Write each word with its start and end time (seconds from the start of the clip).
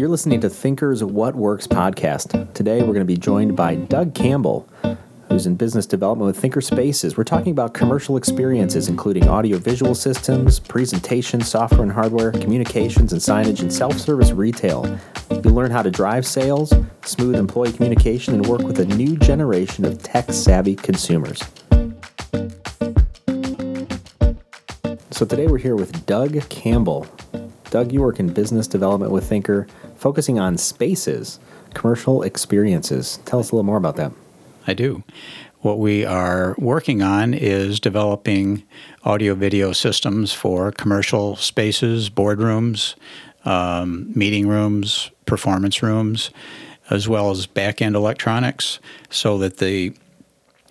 You're 0.00 0.08
listening 0.08 0.40
to 0.40 0.48
Thinkers 0.48 1.04
What 1.04 1.34
Works 1.34 1.66
podcast. 1.66 2.54
Today 2.54 2.78
we're 2.78 2.94
going 2.94 3.00
to 3.00 3.04
be 3.04 3.18
joined 3.18 3.54
by 3.54 3.74
Doug 3.74 4.14
Campbell, 4.14 4.66
who's 5.28 5.44
in 5.44 5.56
business 5.56 5.84
development 5.84 6.24
with 6.24 6.38
Thinker 6.38 6.62
Spaces. 6.62 7.18
We're 7.18 7.24
talking 7.24 7.52
about 7.52 7.74
commercial 7.74 8.16
experiences, 8.16 8.88
including 8.88 9.28
audio-visual 9.28 9.94
systems, 9.94 10.58
presentation, 10.58 11.42
software 11.42 11.82
and 11.82 11.92
hardware, 11.92 12.32
communications 12.32 13.12
and 13.12 13.20
signage, 13.20 13.60
and 13.60 13.70
self-service 13.70 14.32
retail. 14.32 14.98
You'll 15.44 15.52
learn 15.52 15.70
how 15.70 15.82
to 15.82 15.90
drive 15.90 16.26
sales, 16.26 16.72
smooth 17.04 17.36
employee 17.36 17.72
communication, 17.72 18.32
and 18.32 18.46
work 18.46 18.62
with 18.62 18.80
a 18.80 18.86
new 18.86 19.18
generation 19.18 19.84
of 19.84 20.02
tech-savvy 20.02 20.76
consumers. 20.76 21.42
So 25.10 25.26
today 25.26 25.46
we're 25.46 25.58
here 25.58 25.76
with 25.76 26.06
Doug 26.06 26.48
Campbell. 26.48 27.06
Doug, 27.68 27.92
you 27.92 28.00
work 28.00 28.18
in 28.18 28.32
business 28.32 28.66
development 28.66 29.12
with 29.12 29.28
Thinker, 29.28 29.68
focusing 30.00 30.38
on 30.38 30.56
spaces, 30.56 31.38
commercial 31.74 32.22
experiences. 32.22 33.20
Tell 33.26 33.38
us 33.38 33.50
a 33.50 33.54
little 33.54 33.66
more 33.66 33.76
about 33.76 33.96
that. 33.96 34.12
I 34.66 34.72
do. 34.72 35.02
What 35.60 35.78
we 35.78 36.06
are 36.06 36.54
working 36.58 37.02
on 37.02 37.34
is 37.34 37.78
developing 37.78 38.62
audio 39.04 39.34
video 39.34 39.72
systems 39.72 40.32
for 40.32 40.72
commercial 40.72 41.36
spaces, 41.36 42.08
boardrooms, 42.08 42.94
um, 43.44 44.10
meeting 44.14 44.48
rooms, 44.48 45.10
performance 45.26 45.82
rooms, 45.82 46.30
as 46.88 47.06
well 47.06 47.30
as 47.30 47.46
back 47.46 47.82
end 47.82 47.94
electronics, 47.94 48.80
so 49.10 49.36
that 49.38 49.58
the 49.58 49.92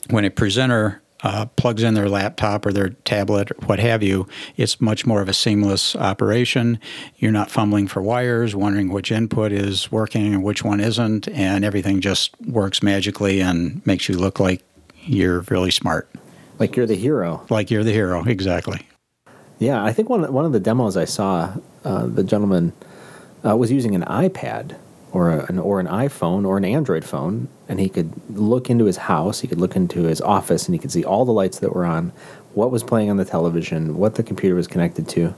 when 0.09 0.25
a 0.25 0.31
presenter 0.31 1.03
uh, 1.23 1.45
plugs 1.57 1.83
in 1.83 1.93
their 1.93 2.09
laptop 2.09 2.65
or 2.65 2.71
their 2.71 2.89
tablet 2.89 3.51
or 3.51 3.55
what 3.65 3.79
have 3.79 4.01
you, 4.01 4.27
it's 4.57 4.79
much 4.79 5.05
more 5.05 5.21
of 5.21 5.29
a 5.29 5.33
seamless 5.33 5.95
operation. 5.95 6.79
You're 7.17 7.31
not 7.31 7.51
fumbling 7.51 7.87
for 7.87 8.01
wires, 8.01 8.55
wondering 8.55 8.89
which 8.89 9.11
input 9.11 9.51
is 9.51 9.91
working 9.91 10.33
and 10.33 10.43
which 10.43 10.63
one 10.63 10.79
isn't, 10.79 11.27
and 11.29 11.65
everything 11.65 12.01
just 12.01 12.39
works 12.41 12.81
magically 12.81 13.41
and 13.41 13.85
makes 13.85 14.07
you 14.07 14.17
look 14.17 14.39
like 14.39 14.63
you're 15.03 15.41
really 15.49 15.71
smart. 15.71 16.09
Like 16.57 16.75
you're 16.75 16.85
the 16.85 16.95
hero. 16.95 17.45
Like 17.49 17.71
you're 17.71 17.83
the 17.83 17.93
hero, 17.93 18.23
exactly. 18.25 18.85
Yeah, 19.59 19.83
I 19.83 19.91
think 19.91 20.09
one 20.09 20.31
one 20.31 20.45
of 20.45 20.53
the 20.53 20.59
demos 20.59 20.95
I 20.95 21.05
saw, 21.05 21.53
uh, 21.83 22.05
the 22.05 22.23
gentleman 22.23 22.71
uh, 23.45 23.57
was 23.57 23.71
using 23.71 23.93
an 23.93 24.03
iPad 24.03 24.77
or 25.11 25.31
a, 25.31 25.45
an 25.45 25.59
or 25.59 25.79
an 25.79 25.87
iPhone 25.87 26.45
or 26.45 26.57
an 26.57 26.65
Android 26.65 27.03
phone, 27.03 27.47
and 27.67 27.79
he 27.79 27.89
could 27.89 28.11
look 28.29 28.69
into 28.69 28.85
his 28.85 28.97
house, 28.97 29.39
he 29.39 29.47
could 29.47 29.59
look 29.59 29.75
into 29.75 30.03
his 30.03 30.21
office, 30.21 30.65
and 30.67 30.75
he 30.75 30.79
could 30.79 30.91
see 30.91 31.03
all 31.03 31.25
the 31.25 31.31
lights 31.31 31.59
that 31.59 31.73
were 31.73 31.85
on, 31.85 32.11
what 32.53 32.71
was 32.71 32.83
playing 32.83 33.09
on 33.09 33.17
the 33.17 33.25
television, 33.25 33.97
what 33.97 34.15
the 34.15 34.23
computer 34.23 34.55
was 34.55 34.67
connected 34.67 35.07
to, 35.09 35.33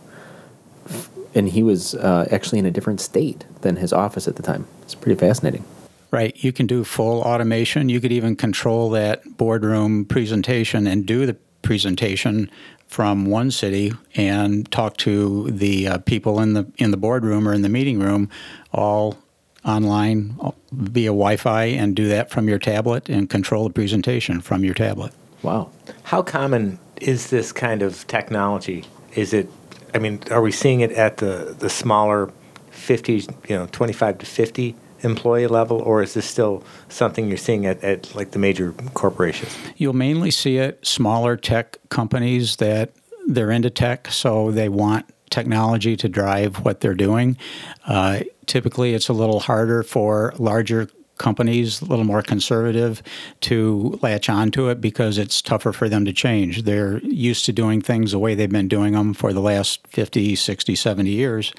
and 1.34 1.50
he 1.50 1.64
was 1.64 1.96
uh, 1.96 2.28
actually 2.32 2.60
in 2.60 2.66
a 2.66 2.72
different 2.72 3.00
state 3.00 3.46
than 3.62 3.78
his 3.78 3.94
office 3.94 4.28
at 4.28 4.36
the 4.36 4.44
time. 4.44 4.68
It's 4.82 4.96
pretty 4.96 5.20
fascinating. 5.20 5.64
Right. 6.12 6.36
You 6.44 6.52
can 6.52 6.68
do 6.68 6.84
full 6.84 7.22
automation. 7.22 7.88
You 7.88 8.02
could 8.02 8.12
even 8.12 8.36
control 8.36 8.90
that 8.90 9.38
boardroom 9.38 10.04
presentation 10.04 10.86
and 10.86 11.06
do 11.06 11.26
the 11.26 11.38
presentation 11.62 12.52
from 12.88 13.26
one 13.26 13.50
city 13.50 13.94
and 14.16 14.70
talk 14.70 14.98
to 14.98 15.50
the 15.50 15.88
uh, 15.88 15.98
people 16.00 16.42
in 16.42 16.54
the 16.54 16.70
in 16.78 16.92
the 16.92 16.98
boardroom 16.98 17.48
or 17.48 17.54
in 17.54 17.62
the 17.62 17.70
meeting 17.70 18.00
room 18.00 18.30
all 18.74 19.18
online 19.66 20.38
via 20.72 21.10
Wi-Fi 21.10 21.64
and 21.66 21.96
do 21.96 22.08
that 22.08 22.30
from 22.32 22.50
your 22.50 22.60
tablet 22.60 23.10
and 23.10 23.30
control 23.30 23.66
the 23.66 23.74
presentation 23.74 24.42
from 24.42 24.64
your 24.64 24.74
tablet. 24.74 25.14
Wow. 25.44 25.70
How 26.04 26.22
common 26.22 26.80
is 27.00 27.30
this 27.30 27.52
kind 27.52 27.82
of 27.82 28.08
technology? 28.08 28.86
Is 29.16 29.34
it 29.34 29.50
I 29.94 30.00
mean, 30.00 30.22
are 30.32 30.42
we 30.42 30.52
seeing 30.52 30.82
it 30.82 30.92
at 30.94 31.18
the 31.18 31.56
the 31.58 31.70
smaller 31.70 32.32
50, 32.72 33.14
you 33.14 33.56
know, 33.56 33.68
25 33.72 34.20
to 34.20 34.26
50 34.26 34.76
employee 35.02 35.48
level 35.48 35.82
or 35.82 36.02
is 36.02 36.14
this 36.14 36.26
still 36.26 36.64
something 36.90 37.28
you're 37.28 37.38
seeing 37.38 37.66
at, 37.66 37.84
at 37.84 38.14
like 38.16 38.32
the 38.32 38.40
major 38.40 38.74
corporations? 38.94 39.56
You'll 39.78 39.94
mainly 39.94 40.32
see 40.32 40.58
it 40.58 40.86
smaller 40.86 41.36
tech 41.36 41.78
companies 41.90 42.58
that 42.58 42.92
they're 43.28 43.52
into 43.52 43.70
tech, 43.70 44.08
so 44.10 44.52
they 44.52 44.70
want 44.70 45.06
technology 45.32 45.96
to 45.98 46.08
drive 46.08 46.58
what 46.58 46.82
they're 46.82 46.94
doing. 46.94 47.38
Uh, 47.86 48.22
typically, 48.46 48.94
it's 48.94 49.10
a 49.10 49.14
little 49.14 49.40
harder 49.40 49.82
for 49.82 50.34
larger 50.38 50.90
companies, 51.18 51.82
a 51.82 51.86
little 51.86 52.04
more 52.04 52.22
conservative, 52.22 53.02
to 53.42 54.00
latch 54.02 54.28
onto 54.30 54.70
it 54.70 54.82
because 54.82 55.18
it's 55.18 55.42
tougher 55.42 55.72
for 55.72 55.88
them 55.88 56.04
to 56.04 56.12
change. 56.12 56.64
They're 56.64 56.98
used 57.00 57.46
to 57.46 57.54
doing 57.54 57.82
things 57.82 58.12
the 58.12 58.20
way 58.20 58.36
they've 58.36 58.50
been 58.50 58.68
doing 58.68 58.94
them 58.94 59.14
for 59.14 59.32
the 59.32 59.40
last 59.40 59.86
50, 59.88 60.36
60, 60.36 60.76
70 60.76 61.10
years. 61.10 61.54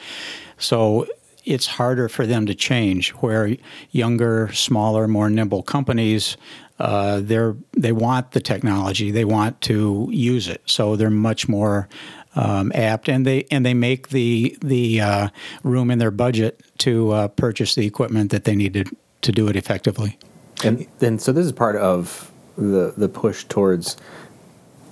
So 0.59 1.07
it's 1.45 1.67
harder 1.67 2.09
for 2.09 2.27
them 2.27 2.47
to 2.47 2.55
change. 2.55 3.11
Where 3.11 3.57
younger, 3.91 4.53
smaller, 4.53 5.07
more 5.07 5.31
nimble 5.31 5.63
companies, 5.63 6.37
uh, 6.79 7.21
they're 7.23 7.55
they 7.77 7.93
want 7.93 8.33
the 8.33 8.41
technology, 8.41 9.11
they 9.11 9.25
want 9.25 9.61
to 9.63 10.09
use 10.11 10.49
it, 10.49 10.63
so 10.67 10.97
they're 10.97 11.11
much 11.11 11.49
more 11.49 11.89
um, 12.35 12.73
apt, 12.75 13.09
and 13.09 13.27
they 13.27 13.45
and 13.51 13.65
they 13.65 13.75
make 13.75 14.09
the 14.09 14.57
the 14.61 15.01
uh, 15.01 15.29
room 15.63 15.91
in 15.91 15.99
their 15.99 16.11
budget 16.11 16.63
to 16.79 17.11
uh, 17.11 17.29
purchase 17.29 17.75
the 17.75 17.87
equipment 17.87 18.31
that 18.31 18.45
they 18.45 18.57
need 18.57 18.75
to, 18.75 18.85
to 19.23 19.33
do 19.33 19.49
it 19.49 19.57
effectively. 19.57 20.19
And 20.65 20.87
then, 20.99 21.19
so 21.19 21.33
this 21.33 21.47
is 21.47 21.53
part 21.53 21.77
of 21.77 22.33
the 22.57 22.95
the 22.97 23.09
push 23.09 23.45
towards 23.45 23.97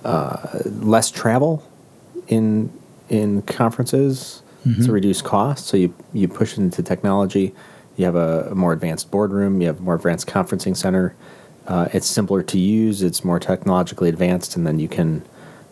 uh, 0.03 0.59
less 0.65 1.11
travel 1.11 1.67
in 2.27 2.71
in 3.09 3.41
conferences 3.43 4.41
mm-hmm. 4.65 4.85
to 4.85 4.91
reduce 4.91 5.21
costs. 5.21 5.69
So 5.69 5.77
you 5.77 5.93
you 6.13 6.27
push 6.27 6.57
into 6.57 6.83
technology. 6.83 7.53
You 7.97 8.05
have 8.05 8.15
a, 8.15 8.49
a 8.51 8.55
more 8.55 8.73
advanced 8.73 9.11
boardroom. 9.11 9.61
You 9.61 9.67
have 9.67 9.79
a 9.79 9.81
more 9.81 9.95
advanced 9.95 10.27
conferencing 10.27 10.77
center. 10.77 11.15
Uh, 11.67 11.87
it's 11.93 12.07
simpler 12.07 12.41
to 12.41 12.57
use. 12.57 13.03
It's 13.03 13.23
more 13.23 13.39
technologically 13.39 14.09
advanced, 14.09 14.55
and 14.55 14.65
then 14.65 14.79
you 14.79 14.87
can 14.87 15.23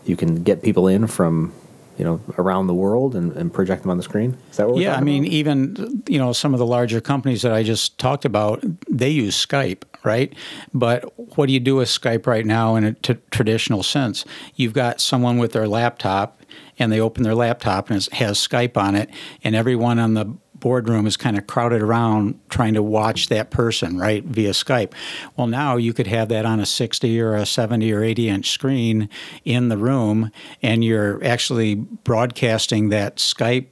you 0.09 0.15
can 0.15 0.43
get 0.43 0.61
people 0.61 0.87
in 0.87 1.07
from 1.07 1.53
you 1.97 2.05
know 2.05 2.21
around 2.37 2.67
the 2.67 2.73
world 2.73 3.15
and, 3.15 3.31
and 3.33 3.53
project 3.53 3.83
them 3.83 3.91
on 3.91 3.97
the 3.97 4.03
screen? 4.03 4.37
Is 4.51 4.57
that 4.57 4.67
what 4.67 4.77
yeah 4.77 4.95
i 4.95 5.01
mean 5.01 5.23
about? 5.23 5.33
even 5.33 6.03
you 6.07 6.17
know 6.17 6.33
some 6.33 6.53
of 6.53 6.59
the 6.59 6.65
larger 6.65 7.01
companies 7.01 7.41
that 7.41 7.53
i 7.53 7.61
just 7.61 7.97
talked 7.97 8.25
about 8.25 8.63
they 8.89 9.09
use 9.09 9.45
skype 9.45 9.83
right? 10.03 10.33
But 10.73 11.11
what 11.35 11.47
do 11.47 11.53
you 11.53 11.59
do 11.59 11.75
with 11.75 11.89
skype 11.89 12.25
right 12.27 12.45
now 12.45 12.75
in 12.75 12.83
a 12.83 12.93
t- 12.93 13.17
traditional 13.31 13.83
sense? 13.83 14.25
You've 14.55 14.73
got 14.73 15.01
someone 15.01 15.37
with 15.37 15.51
their 15.51 15.67
laptop 15.67 16.41
and 16.77 16.91
they 16.91 16.99
open 16.99 17.23
their 17.23 17.35
laptop 17.35 17.89
and 17.89 18.01
it 18.01 18.13
has 18.13 18.37
skype 18.37 18.77
on 18.77 18.95
it 18.95 19.09
and 19.43 19.55
everyone 19.55 19.99
on 19.99 20.13
the 20.13 20.33
boardroom 20.59 21.07
is 21.07 21.17
kind 21.17 21.37
of 21.37 21.47
crowded 21.47 21.81
around 21.81 22.39
trying 22.49 22.73
to 22.73 22.83
watch 22.83 23.27
that 23.27 23.51
person, 23.51 23.97
right, 23.97 24.23
via 24.23 24.51
Skype. 24.51 24.93
Well, 25.35 25.47
now 25.47 25.77
you 25.77 25.93
could 25.93 26.07
have 26.07 26.29
that 26.29 26.45
on 26.45 26.59
a 26.59 26.65
60 26.65 27.21
or 27.21 27.35
a 27.35 27.45
70 27.45 27.91
or 27.91 28.03
80 28.03 28.29
inch 28.29 28.49
screen 28.51 29.09
in 29.45 29.69
the 29.69 29.77
room, 29.77 30.31
and 30.61 30.83
you're 30.83 31.23
actually 31.23 31.75
broadcasting 31.75 32.89
that 32.89 33.17
Skype 33.17 33.67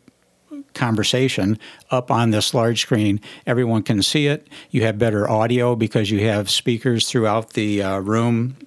conversation 0.74 1.58
up 1.92 2.12
on 2.12 2.32
this 2.32 2.54
large 2.54 2.82
screen. 2.82 3.20
Everyone 3.46 3.84
can 3.84 4.02
see 4.02 4.28
it. 4.28 4.48
You 4.70 4.84
have 4.84 4.98
better 4.98 5.30
audio 5.30 5.76
because 5.76 6.12
you 6.12 6.20
have 6.28 6.50
speakers 6.50 7.10
throughout 7.10 7.54
the 7.54 7.82
uh, 7.82 8.00
room 8.00 8.58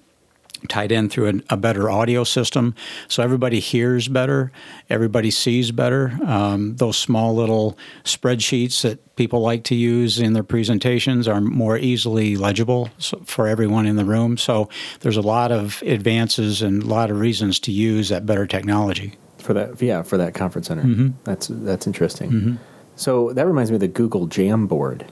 tied 0.67 0.91
in 0.91 1.09
through 1.09 1.29
a, 1.29 1.53
a, 1.53 1.57
better 1.57 1.89
audio 1.89 2.23
system. 2.23 2.75
So 3.07 3.23
everybody 3.23 3.59
hears 3.59 4.07
better, 4.07 4.51
everybody 4.89 5.31
sees 5.31 5.71
better. 5.71 6.17
Um, 6.23 6.75
those 6.75 6.97
small 6.97 7.35
little 7.35 7.77
spreadsheets 8.03 8.81
that 8.81 9.15
people 9.15 9.41
like 9.41 9.63
to 9.65 9.75
use 9.75 10.19
in 10.19 10.33
their 10.33 10.43
presentations 10.43 11.27
are 11.27 11.41
more 11.41 11.77
easily 11.77 12.35
legible 12.35 12.89
for 13.25 13.47
everyone 13.47 13.85
in 13.85 13.95
the 13.95 14.05
room. 14.05 14.37
So 14.37 14.69
there's 15.01 15.17
a 15.17 15.21
lot 15.21 15.51
of 15.51 15.81
advances 15.83 16.61
and 16.61 16.83
a 16.83 16.87
lot 16.87 17.11
of 17.11 17.19
reasons 17.19 17.59
to 17.61 17.71
use 17.71 18.09
that 18.09 18.25
better 18.25 18.47
technology. 18.47 19.15
For 19.37 19.53
that, 19.53 19.81
yeah, 19.81 20.03
for 20.03 20.17
that 20.17 20.33
conference 20.33 20.67
center. 20.67 20.83
Mm-hmm. 20.83 21.09
That's 21.23 21.47
that's 21.49 21.87
interesting. 21.87 22.31
Mm-hmm. 22.31 22.55
So 22.95 23.33
that 23.33 23.47
reminds 23.47 23.71
me 23.71 23.75
of 23.75 23.81
the 23.81 23.87
Google 23.87 24.27
Jamboard, 24.27 25.07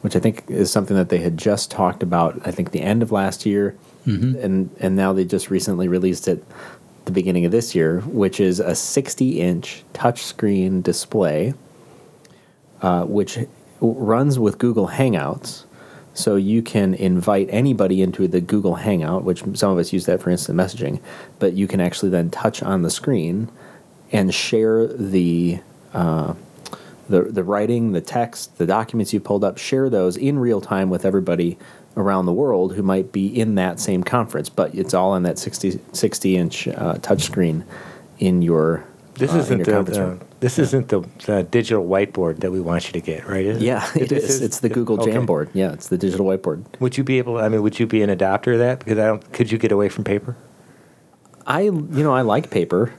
which 0.00 0.16
I 0.16 0.20
think 0.20 0.44
is 0.48 0.72
something 0.72 0.96
that 0.96 1.08
they 1.08 1.18
had 1.18 1.38
just 1.38 1.70
talked 1.70 2.02
about. 2.02 2.40
I 2.44 2.50
think 2.50 2.72
the 2.72 2.82
end 2.82 3.02
of 3.02 3.12
last 3.12 3.46
year 3.46 3.76
mm-hmm. 4.06 4.36
and 4.38 4.70
and 4.80 4.96
now 4.96 5.12
they 5.12 5.24
just 5.24 5.50
recently 5.50 5.88
released 5.88 6.28
it 6.28 6.44
the 7.04 7.12
beginning 7.12 7.44
of 7.44 7.52
this 7.52 7.74
year, 7.74 8.00
which 8.00 8.40
is 8.40 8.60
a 8.60 8.74
60 8.74 9.40
inch 9.40 9.84
touchscreen 9.92 10.82
display, 10.82 11.54
uh, 12.82 13.04
which 13.04 13.38
runs 13.80 14.38
with 14.38 14.58
Google 14.58 14.88
Hangouts. 14.88 15.64
So 16.12 16.36
you 16.36 16.60
can 16.62 16.94
invite 16.94 17.48
anybody 17.50 18.02
into 18.02 18.26
the 18.28 18.40
Google 18.40 18.74
Hangout, 18.74 19.24
which 19.24 19.42
some 19.54 19.70
of 19.70 19.78
us 19.78 19.92
use 19.92 20.06
that 20.06 20.20
for 20.20 20.30
instant 20.30 20.58
messaging, 20.58 21.00
but 21.38 21.52
you 21.52 21.66
can 21.66 21.80
actually 21.80 22.10
then 22.10 22.30
touch 22.30 22.62
on 22.62 22.82
the 22.82 22.90
screen 22.90 23.50
and 24.12 24.34
share 24.34 24.86
the 24.86 25.60
uh, 25.94 26.34
the 27.08 27.22
the 27.22 27.44
writing, 27.44 27.92
the 27.92 28.00
text, 28.00 28.58
the 28.58 28.66
documents 28.66 29.12
you 29.12 29.20
pulled 29.20 29.44
up, 29.44 29.56
share 29.56 29.88
those 29.88 30.16
in 30.16 30.38
real 30.38 30.60
time 30.60 30.90
with 30.90 31.04
everybody 31.04 31.58
around 32.00 32.26
the 32.26 32.32
world 32.32 32.74
who 32.74 32.82
might 32.82 33.12
be 33.12 33.26
in 33.26 33.54
that 33.56 33.78
same 33.78 34.02
conference, 34.02 34.48
but 34.48 34.74
it's 34.74 34.94
all 34.94 35.12
on 35.12 35.22
that 35.22 35.38
60, 35.38 35.78
60 35.92 36.36
inch 36.36 36.68
uh, 36.68 36.94
touchscreen 36.94 37.64
in 38.18 38.42
your 38.42 38.84
this 39.20 39.32
uh, 39.34 39.38
isn't 39.38 39.64
the, 39.64 40.18
This 40.40 40.58
isn't 40.58 40.88
the, 40.88 41.02
the 41.26 41.42
digital 41.42 41.86
whiteboard 41.86 42.40
that 42.40 42.50
we 42.50 42.60
want 42.60 42.86
you 42.86 42.94
to 42.94 43.00
get, 43.00 43.28
right? 43.28 43.44
Is? 43.44 43.62
Yeah, 43.62 43.86
it 43.94 44.08
This 44.08 44.30
is. 44.30 44.40
It's 44.40 44.60
the 44.60 44.70
Google 44.70 44.98
okay. 45.00 45.12
Jamboard. 45.12 45.50
Yeah, 45.52 45.72
it's 45.72 45.88
the 45.88 45.98
digital 45.98 46.24
whiteboard. 46.24 46.64
Would 46.80 46.96
you 46.96 47.04
be 47.04 47.18
able? 47.18 47.36
I 47.36 47.50
mean, 47.50 47.62
would 47.62 47.78
you 47.78 47.86
be 47.86 48.02
an 48.02 48.08
adopter 48.08 48.54
of 48.54 48.60
that? 48.60 48.78
Because 48.78 48.98
I 48.98 49.06
don't. 49.06 49.32
Could 49.34 49.52
you 49.52 49.58
get 49.58 49.72
away 49.72 49.90
from 49.90 50.04
paper? 50.04 50.36
I, 51.46 51.62
you 51.62 51.72
know, 51.72 52.14
I 52.14 52.22
like 52.22 52.50
paper. 52.50 52.94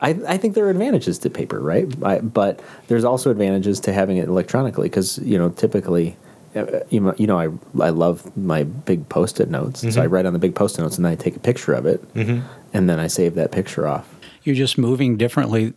I, 0.00 0.10
I 0.28 0.36
think 0.36 0.54
there 0.54 0.64
are 0.66 0.70
advantages 0.70 1.18
to 1.20 1.30
paper, 1.30 1.58
right? 1.58 1.92
I, 2.04 2.20
but 2.20 2.60
there's 2.86 3.04
also 3.04 3.30
advantages 3.30 3.80
to 3.80 3.92
having 3.92 4.18
it 4.18 4.28
electronically 4.28 4.88
because 4.88 5.18
you 5.18 5.38
know 5.38 5.48
typically, 5.48 6.16
you 6.90 7.00
know, 7.00 7.14
you 7.18 7.26
know, 7.26 7.38
I 7.38 7.48
I 7.84 7.90
love 7.90 8.36
my 8.36 8.64
big 8.64 9.08
post-it 9.08 9.50
notes, 9.50 9.80
so 9.80 9.86
I 9.88 9.90
Mm-hmm. 10.04 10.14
write 10.14 10.26
on 10.26 10.32
the 10.32 10.38
big 10.38 10.54
post-it 10.54 10.80
notes 10.82 10.96
and 10.96 11.04
then 11.04 11.12
I 11.12 11.16
take 11.16 11.36
a 11.36 11.40
picture 11.40 11.72
of 11.74 11.86
it, 11.86 12.02
and 12.14 12.88
then 12.88 12.98
I 12.98 13.06
save 13.06 13.34
that 13.36 13.52
picture 13.52 13.86
off. 13.86 14.06
You're 14.44 14.56
just 14.56 14.78
moving 14.78 15.16
differently. 15.16 15.74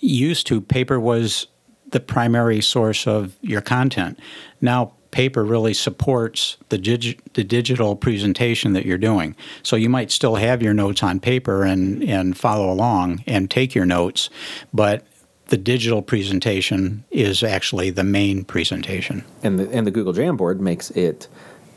Used 0.00 0.46
to, 0.48 0.60
paper 0.60 1.00
was 1.00 1.46
the 1.90 2.00
primary 2.00 2.60
source 2.60 3.06
of 3.06 3.36
your 3.40 3.60
content. 3.60 4.18
Now, 4.60 4.92
paper 5.12 5.44
really 5.44 5.72
supports 5.72 6.56
the, 6.68 6.76
dig- 6.76 7.20
the 7.34 7.44
digital 7.44 7.94
presentation 7.94 8.72
that 8.72 8.84
you're 8.84 8.98
doing. 8.98 9.36
So 9.62 9.76
you 9.76 9.88
might 9.88 10.10
still 10.10 10.34
have 10.34 10.60
your 10.60 10.74
notes 10.74 11.02
on 11.04 11.20
paper 11.20 11.62
and, 11.62 12.02
and 12.02 12.36
follow 12.36 12.70
along 12.70 13.22
and 13.28 13.48
take 13.50 13.74
your 13.76 13.86
notes, 13.86 14.28
but 14.74 15.06
the 15.54 15.58
digital 15.58 16.02
presentation 16.02 17.04
is 17.12 17.44
actually 17.44 17.88
the 17.90 18.02
main 18.02 18.44
presentation. 18.44 19.24
And 19.44 19.56
the 19.56 19.70
and 19.70 19.86
the 19.86 19.92
Google 19.92 20.12
Jamboard 20.12 20.58
makes 20.58 20.90
it 20.90 21.28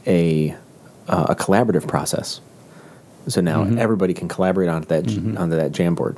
a 0.08 0.56
uh, 1.08 1.28
a 1.30 1.36
collaborative 1.36 1.88
process. 1.88 2.42
So 3.28 3.40
now 3.40 3.64
Mm-hmm. 3.64 3.78
everybody 3.78 4.14
can 4.16 4.28
collaborate 4.28 4.68
onto 4.70 4.88
that 4.88 5.06
onto 5.38 5.56
that 5.56 5.74
Jamboard. 5.74 6.18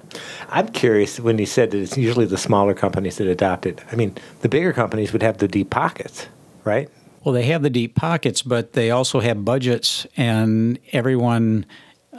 I'm 0.50 0.70
curious 0.70 1.20
when 1.20 1.38
you 1.38 1.46
said 1.46 1.72
that 1.72 1.80
it's 1.82 1.98
usually 1.98 2.28
the 2.28 2.38
smaller 2.38 2.74
companies 2.74 3.18
that 3.18 3.28
adopt 3.28 3.66
it. 3.66 3.84
I 3.92 3.96
mean, 3.98 4.16
the 4.40 4.48
bigger 4.48 4.72
companies 4.72 5.12
would 5.12 5.24
have 5.24 5.40
the 5.40 5.48
deep 5.50 5.70
pockets, 5.70 6.28
right? 6.64 6.88
Well, 7.26 7.34
they 7.34 7.44
have 7.48 7.62
the 7.62 7.70
deep 7.70 7.94
pockets, 7.96 8.42
but 8.42 8.72
they 8.72 8.90
also 8.92 9.20
have 9.20 9.44
budgets, 9.44 10.08
and 10.16 10.80
everyone 10.94 11.66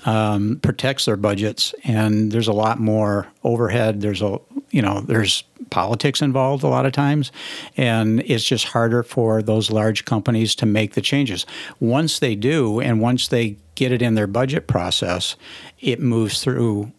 um, 0.04 0.58
protects 0.60 1.04
their 1.06 1.16
budgets. 1.16 1.74
And 1.84 2.30
there's 2.30 2.48
a 2.48 2.52
lot 2.52 2.78
more 2.78 3.26
overhead. 3.42 4.00
There's 4.02 4.22
a 4.22 4.38
you 4.70 4.82
know 4.82 5.00
there's 5.00 5.44
politics 5.70 6.22
involved 6.22 6.62
a 6.62 6.68
lot 6.68 6.86
of 6.86 6.92
times, 6.92 7.32
and 7.76 8.20
it's 8.26 8.44
just 8.44 8.66
harder 8.66 9.02
for 9.02 9.42
those 9.42 9.70
large 9.70 10.04
companies 10.04 10.54
to 10.56 10.66
make 10.66 10.94
the 10.94 11.00
changes. 11.00 11.46
Once 11.78 12.18
they 12.18 12.34
do, 12.34 12.80
and 12.80 13.00
once 13.00 13.28
they 13.28 13.56
get 13.74 13.92
it 13.92 14.02
in 14.02 14.14
their 14.14 14.26
budget 14.26 14.66
process, 14.66 15.36
it 15.80 16.00
moves 16.00 16.42
through 16.42 16.92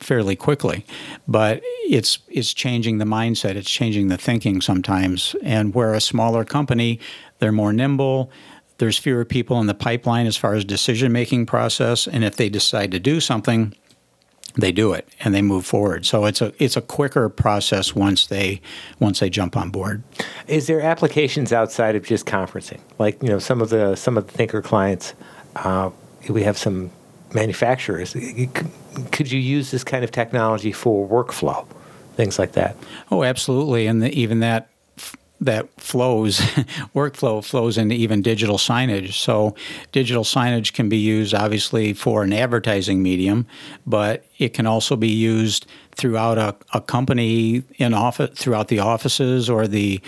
fairly 0.00 0.36
quickly, 0.36 0.84
but 1.26 1.60
it's 1.88 2.18
it's 2.28 2.54
changing 2.54 2.98
the 2.98 3.04
mindset. 3.04 3.56
It's 3.56 3.70
changing 3.70 4.08
the 4.08 4.18
thinking 4.18 4.60
sometimes. 4.60 5.34
And 5.42 5.74
where 5.74 5.94
a 5.94 6.00
smaller 6.00 6.44
company, 6.44 7.00
they're 7.38 7.52
more 7.52 7.72
nimble. 7.72 8.30
There's 8.78 8.98
fewer 8.98 9.24
people 9.24 9.60
in 9.60 9.66
the 9.66 9.74
pipeline 9.74 10.26
as 10.26 10.36
far 10.36 10.54
as 10.54 10.64
decision 10.64 11.10
making 11.12 11.46
process. 11.46 12.06
And 12.06 12.22
if 12.22 12.36
they 12.36 12.48
decide 12.48 12.92
to 12.92 13.00
do 13.00 13.18
something, 13.20 13.74
they 14.54 14.72
do 14.72 14.92
it 14.92 15.08
and 15.20 15.34
they 15.34 15.42
move 15.42 15.64
forward. 15.64 16.06
So 16.06 16.24
it's 16.24 16.40
a 16.40 16.52
it's 16.62 16.76
a 16.76 16.80
quicker 16.80 17.28
process 17.28 17.94
once 17.94 18.26
they 18.26 18.60
once 18.98 19.20
they 19.20 19.30
jump 19.30 19.56
on 19.56 19.70
board. 19.70 20.02
Is 20.46 20.66
there 20.66 20.80
applications 20.80 21.52
outside 21.52 21.96
of 21.96 22.04
just 22.04 22.26
conferencing? 22.26 22.80
Like 22.98 23.22
you 23.22 23.28
know, 23.28 23.38
some 23.38 23.60
of 23.60 23.70
the 23.70 23.94
some 23.96 24.16
of 24.16 24.26
the 24.26 24.32
Thinker 24.32 24.62
clients, 24.62 25.14
uh, 25.56 25.90
we 26.28 26.42
have 26.42 26.58
some 26.58 26.90
manufacturers. 27.34 28.16
Could 29.12 29.30
you 29.30 29.38
use 29.38 29.70
this 29.70 29.84
kind 29.84 30.02
of 30.02 30.10
technology 30.10 30.72
for 30.72 31.06
workflow, 31.08 31.66
things 32.16 32.38
like 32.38 32.52
that? 32.52 32.76
Oh, 33.10 33.22
absolutely, 33.22 33.86
and 33.86 34.02
the, 34.02 34.10
even 34.18 34.40
that 34.40 34.70
that 35.40 35.68
flows 35.80 36.38
workflow 36.94 37.44
flows 37.44 37.78
into 37.78 37.94
even 37.94 38.22
digital 38.22 38.58
signage. 38.58 39.14
So 39.14 39.54
digital 39.92 40.24
signage 40.24 40.72
can 40.72 40.88
be 40.88 40.96
used 40.96 41.34
obviously 41.34 41.92
for 41.92 42.22
an 42.22 42.32
advertising 42.32 43.02
medium, 43.02 43.46
but 43.86 44.24
it 44.38 44.54
can 44.54 44.66
also 44.66 44.96
be 44.96 45.08
used 45.08 45.66
throughout 45.96 46.38
a, 46.38 46.54
a 46.72 46.80
company 46.80 47.64
in 47.76 47.92
office 47.92 48.38
throughout 48.38 48.68
the 48.68 48.78
offices 48.78 49.50
or 49.50 49.66
the 49.66 50.00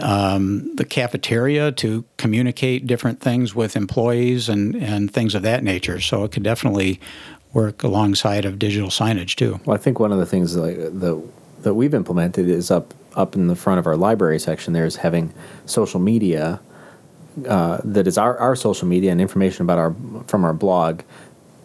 um, 0.00 0.74
the 0.76 0.84
cafeteria 0.84 1.72
to 1.72 2.04
communicate 2.16 2.86
different 2.86 3.20
things 3.20 3.54
with 3.54 3.76
employees 3.76 4.48
and, 4.48 4.76
and 4.76 5.12
things 5.12 5.34
of 5.34 5.42
that 5.42 5.64
nature. 5.64 6.00
So 6.00 6.24
it 6.24 6.32
could 6.32 6.44
definitely 6.44 7.00
work 7.52 7.82
alongside 7.82 8.44
of 8.44 8.58
digital 8.58 8.88
signage 8.88 9.34
too. 9.34 9.60
Well, 9.66 9.74
I 9.74 9.78
think 9.78 9.98
one 9.98 10.12
of 10.12 10.18
the 10.18 10.26
things 10.26 10.56
like 10.56 10.76
the 10.76 11.22
that 11.62 11.74
we've 11.74 11.94
implemented 11.94 12.48
is 12.48 12.70
up 12.70 12.94
up 13.14 13.34
in 13.34 13.46
the 13.46 13.56
front 13.56 13.78
of 13.78 13.86
our 13.86 13.96
library 13.96 14.38
section. 14.38 14.72
There 14.72 14.86
is 14.86 14.96
having 14.96 15.32
social 15.66 16.00
media 16.00 16.60
uh, 17.46 17.80
that 17.84 18.06
is 18.06 18.18
our, 18.18 18.36
our 18.38 18.54
social 18.56 18.86
media 18.86 19.10
and 19.10 19.20
information 19.20 19.62
about 19.62 19.78
our 19.78 19.94
from 20.26 20.44
our 20.44 20.52
blog 20.52 21.02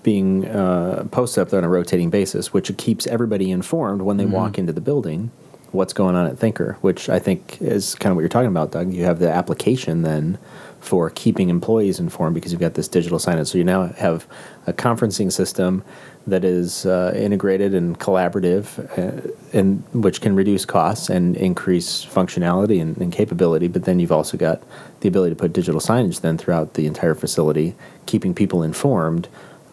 being 0.04 0.48
uh, 0.48 1.06
posted 1.12 1.42
up 1.42 1.50
there 1.50 1.58
on 1.58 1.66
a 1.66 1.70
rotating 1.70 2.10
basis, 2.10 2.54
which 2.54 2.76
keeps 2.78 3.06
everybody 3.08 3.52
informed 3.52 4.02
when 4.02 4.18
they 4.18 4.26
walk 4.26 4.58
into 4.58 4.72
the 4.72 4.82
building 4.82 5.32
what's 5.72 5.92
going 5.92 6.16
on 6.16 6.26
at 6.26 6.40
Thinker. 6.40 6.78
Which 6.82 7.10
I 7.10 7.20
think 7.20 7.62
is 7.62 7.96
kind 7.96 8.12
of 8.12 8.16
what 8.16 8.22
you're 8.22 8.30
talking 8.30 8.48
about, 8.48 8.72
Doug. 8.72 8.94
You 8.94 9.04
have 9.04 9.20
the 9.20 9.30
application 9.30 10.04
then 10.04 10.38
for 10.80 11.10
keeping 11.10 11.50
employees 11.50 12.00
informed 12.00 12.36
because 12.36 12.52
you've 12.54 12.62
got 12.62 12.76
this 12.76 12.88
digital 12.88 13.20
signage. 13.20 13.48
So 13.48 13.58
you 13.58 13.66
now 13.66 13.88
have 13.88 14.26
a 14.66 14.74
conferencing 14.74 15.32
system 15.32 15.84
that 16.28 16.44
is 16.44 16.86
uh, 16.86 17.14
integrated 17.16 17.74
and 17.74 18.00
collaborative, 18.00 18.78
uh, 18.98 19.32
and 19.58 19.84
which 19.94 20.22
can 20.22 20.36
reduce 20.36 20.66
costs 20.66 21.10
and 21.10 21.36
increase 21.38 22.06
functionality 22.06 22.82
and, 22.82 22.98
and 22.98 23.12
capability. 23.12 23.68
But 23.68 23.86
then 23.86 24.00
you've 24.00 24.12
also 24.12 24.38
got 24.38 24.62
the 25.00 25.08
ability 25.08 25.36
to 25.36 25.40
put 25.40 25.54
digital 25.54 25.80
signage 25.80 26.22
then 26.22 26.38
throughout 26.38 26.74
the 26.74 26.86
entire 26.86 27.16
facility, 27.16 27.76
keeping 28.06 28.34
people 28.34 28.62
informed 28.62 29.28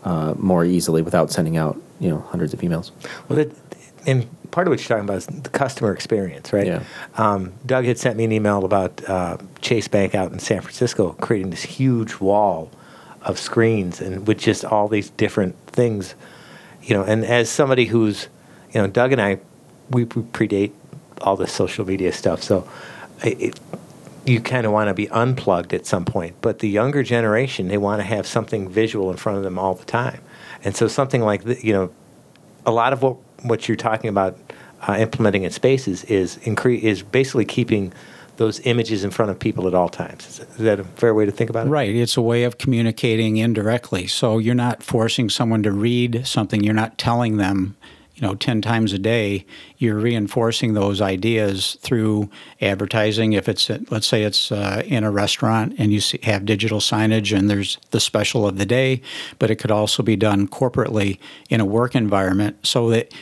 uh, 0.04 0.34
more 0.38 0.64
easily 0.64 1.02
without 1.02 1.30
sending 1.30 1.56
out 1.56 1.80
you 2.00 2.08
know 2.08 2.20
hundreds 2.20 2.54
of 2.54 2.60
emails. 2.60 2.92
Well, 3.28 3.36
that, 3.36 3.52
and 4.06 4.28
part 4.50 4.68
of 4.68 4.70
what 4.70 4.80
you're 4.80 4.88
talking 4.88 5.04
about 5.04 5.16
is 5.16 5.26
the 5.26 5.48
customer 5.48 5.92
experience, 5.92 6.52
right? 6.52 6.66
Yeah. 6.66 6.82
Um, 7.16 7.52
Doug 7.66 7.84
had 7.86 7.98
sent 7.98 8.16
me 8.16 8.24
an 8.24 8.32
email 8.32 8.64
about 8.64 9.06
uh, 9.08 9.38
Chase 9.60 9.88
Bank 9.88 10.14
out 10.14 10.30
in 10.32 10.38
San 10.38 10.60
Francisco 10.60 11.16
creating 11.20 11.50
this 11.50 11.62
huge 11.62 12.20
wall 12.20 12.70
of 13.22 13.38
screens 13.38 14.00
and 14.00 14.26
with 14.26 14.38
just 14.38 14.64
all 14.64 14.86
these 14.86 15.10
different 15.10 15.56
things, 15.66 16.14
you 16.84 16.94
know. 16.94 17.02
And 17.02 17.24
as 17.24 17.50
somebody 17.50 17.86
who's, 17.86 18.28
you 18.72 18.80
know, 18.80 18.86
Doug 18.86 19.12
and 19.12 19.20
I, 19.20 19.38
we, 19.90 20.04
we 20.04 20.22
predate 20.22 20.72
all 21.20 21.36
this 21.36 21.52
social 21.52 21.86
media 21.86 22.12
stuff, 22.12 22.42
so 22.42 22.68
it, 23.22 23.58
you 24.26 24.40
kind 24.40 24.66
of 24.66 24.72
want 24.72 24.88
to 24.88 24.94
be 24.94 25.08
unplugged 25.10 25.74
at 25.74 25.86
some 25.86 26.04
point. 26.04 26.34
But 26.40 26.60
the 26.60 26.68
younger 26.68 27.02
generation, 27.02 27.68
they 27.68 27.78
want 27.78 28.00
to 28.00 28.04
have 28.04 28.26
something 28.26 28.68
visual 28.68 29.10
in 29.10 29.16
front 29.16 29.38
of 29.38 29.44
them 29.44 29.58
all 29.58 29.74
the 29.74 29.84
time, 29.84 30.20
and 30.62 30.74
so 30.74 30.88
something 30.88 31.22
like 31.22 31.44
th- 31.44 31.62
you 31.62 31.72
know 31.72 31.90
a 32.66 32.70
lot 32.70 32.92
of 32.92 33.02
what 33.02 33.16
what 33.42 33.68
you're 33.68 33.76
talking 33.76 34.08
about 34.08 34.38
uh, 34.88 34.96
implementing 34.98 35.42
in 35.44 35.50
spaces 35.50 36.04
is 36.04 36.36
incre- 36.38 36.80
is 36.80 37.02
basically 37.02 37.44
keeping 37.44 37.92
those 38.36 38.60
images 38.60 39.04
in 39.04 39.10
front 39.10 39.30
of 39.30 39.38
people 39.38 39.66
at 39.66 39.74
all 39.74 39.88
times. 39.88 40.40
Is, 40.40 40.56
that 40.56 40.80
a 40.80 40.84
fair 40.84 41.14
way 41.14 41.24
to 41.24 41.32
think 41.32 41.50
about 41.50 41.66
it? 41.66 41.70
Right. 41.70 41.94
It's 41.94 42.16
a 42.16 42.22
way 42.22 42.44
of 42.44 42.58
communicating 42.58 43.36
indirectly. 43.36 44.06
So 44.06 44.38
you're 44.38 44.54
not 44.54 44.82
forcing 44.82 45.30
someone 45.30 45.62
to 45.62 45.72
read 45.72 46.26
something. 46.26 46.62
You're 46.62 46.74
not 46.74 46.98
telling 46.98 47.36
them, 47.36 47.76
you 48.14 48.22
know, 48.22 48.34
10 48.34 48.60
times 48.60 48.92
a 48.92 48.98
day. 48.98 49.46
You're 49.78 49.98
reinforcing 49.98 50.74
those 50.74 51.00
ideas 51.00 51.76
through 51.80 52.30
advertising. 52.60 53.34
If 53.34 53.48
it's, 53.48 53.70
let's 53.90 54.06
say 54.06 54.24
it's 54.24 54.50
uh, 54.50 54.82
in 54.84 55.04
a 55.04 55.10
restaurant 55.10 55.74
and 55.78 55.92
you 55.92 56.00
have 56.24 56.44
digital 56.44 56.80
signage 56.80 57.36
and 57.36 57.48
there's 57.48 57.78
the 57.90 58.00
special 58.00 58.46
of 58.46 58.58
the 58.58 58.66
day, 58.66 59.00
but 59.38 59.50
it 59.50 59.56
could 59.56 59.70
also 59.70 60.02
be 60.02 60.16
done 60.16 60.48
corporately 60.48 61.18
in 61.50 61.60
a 61.60 61.64
work 61.64 61.94
environment 61.94 62.66
so 62.66 62.90
that 62.90 63.12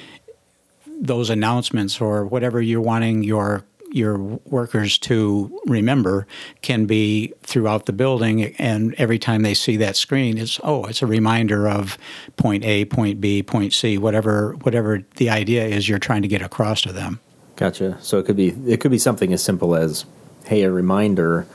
those 1.02 1.30
announcements 1.30 2.00
or 2.00 2.24
whatever 2.24 2.62
you're 2.62 2.80
wanting 2.80 3.24
your 3.24 3.64
your 3.92 4.18
workers 4.18 4.98
to 4.98 5.60
remember 5.66 6.26
can 6.62 6.86
be 6.86 7.32
throughout 7.42 7.86
the 7.86 7.92
building 7.92 8.54
and 8.56 8.94
every 8.94 9.18
time 9.18 9.42
they 9.42 9.54
see 9.54 9.76
that 9.76 9.96
screen 9.96 10.38
it's 10.38 10.58
oh 10.64 10.84
it's 10.86 11.02
a 11.02 11.06
reminder 11.06 11.68
of 11.68 11.98
point 12.36 12.64
A 12.64 12.84
point 12.86 13.20
B 13.20 13.42
point 13.42 13.72
C 13.72 13.98
whatever 13.98 14.54
whatever 14.62 15.02
the 15.16 15.28
idea 15.28 15.64
is 15.66 15.88
you're 15.88 15.98
trying 15.98 16.22
to 16.22 16.28
get 16.28 16.42
across 16.42 16.80
to 16.82 16.92
them 16.92 17.20
Gotcha. 17.56 17.96
So 18.00 18.18
it 18.18 18.26
could 18.26 18.36
be 18.36 18.48
it 18.66 18.80
could 18.80 18.90
be 18.90 18.98
something 18.98 19.32
as 19.32 19.42
simple 19.42 19.76
as, 19.76 20.04
hey, 20.46 20.62
a 20.62 20.72
reminder, 20.72 21.46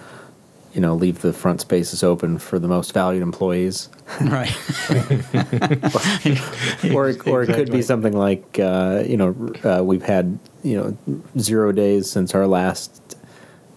you 0.74 0.81
know, 0.81 0.93
leave 0.95 1.21
the 1.21 1.33
front 1.33 1.62
spaces 1.62 2.03
open 2.03 2.38
for 2.38 2.59
the 2.59 2.67
most 2.67 2.93
valued 2.93 3.24
employees, 3.24 3.89
right 4.21 4.55
or 6.93 7.13
or 7.25 7.43
it 7.43 7.53
could 7.53 7.71
be 7.71 7.81
something 7.81 8.13
like, 8.13 8.59
uh, 8.59 9.03
you 9.05 9.17
know, 9.17 9.36
uh, 9.63 9.83
we've 9.83 10.03
had 10.03 10.38
you 10.63 10.77
know 10.77 10.97
zero 11.39 11.71
days 11.71 12.09
since 12.09 12.33
our 12.36 12.47
last 12.47 13.17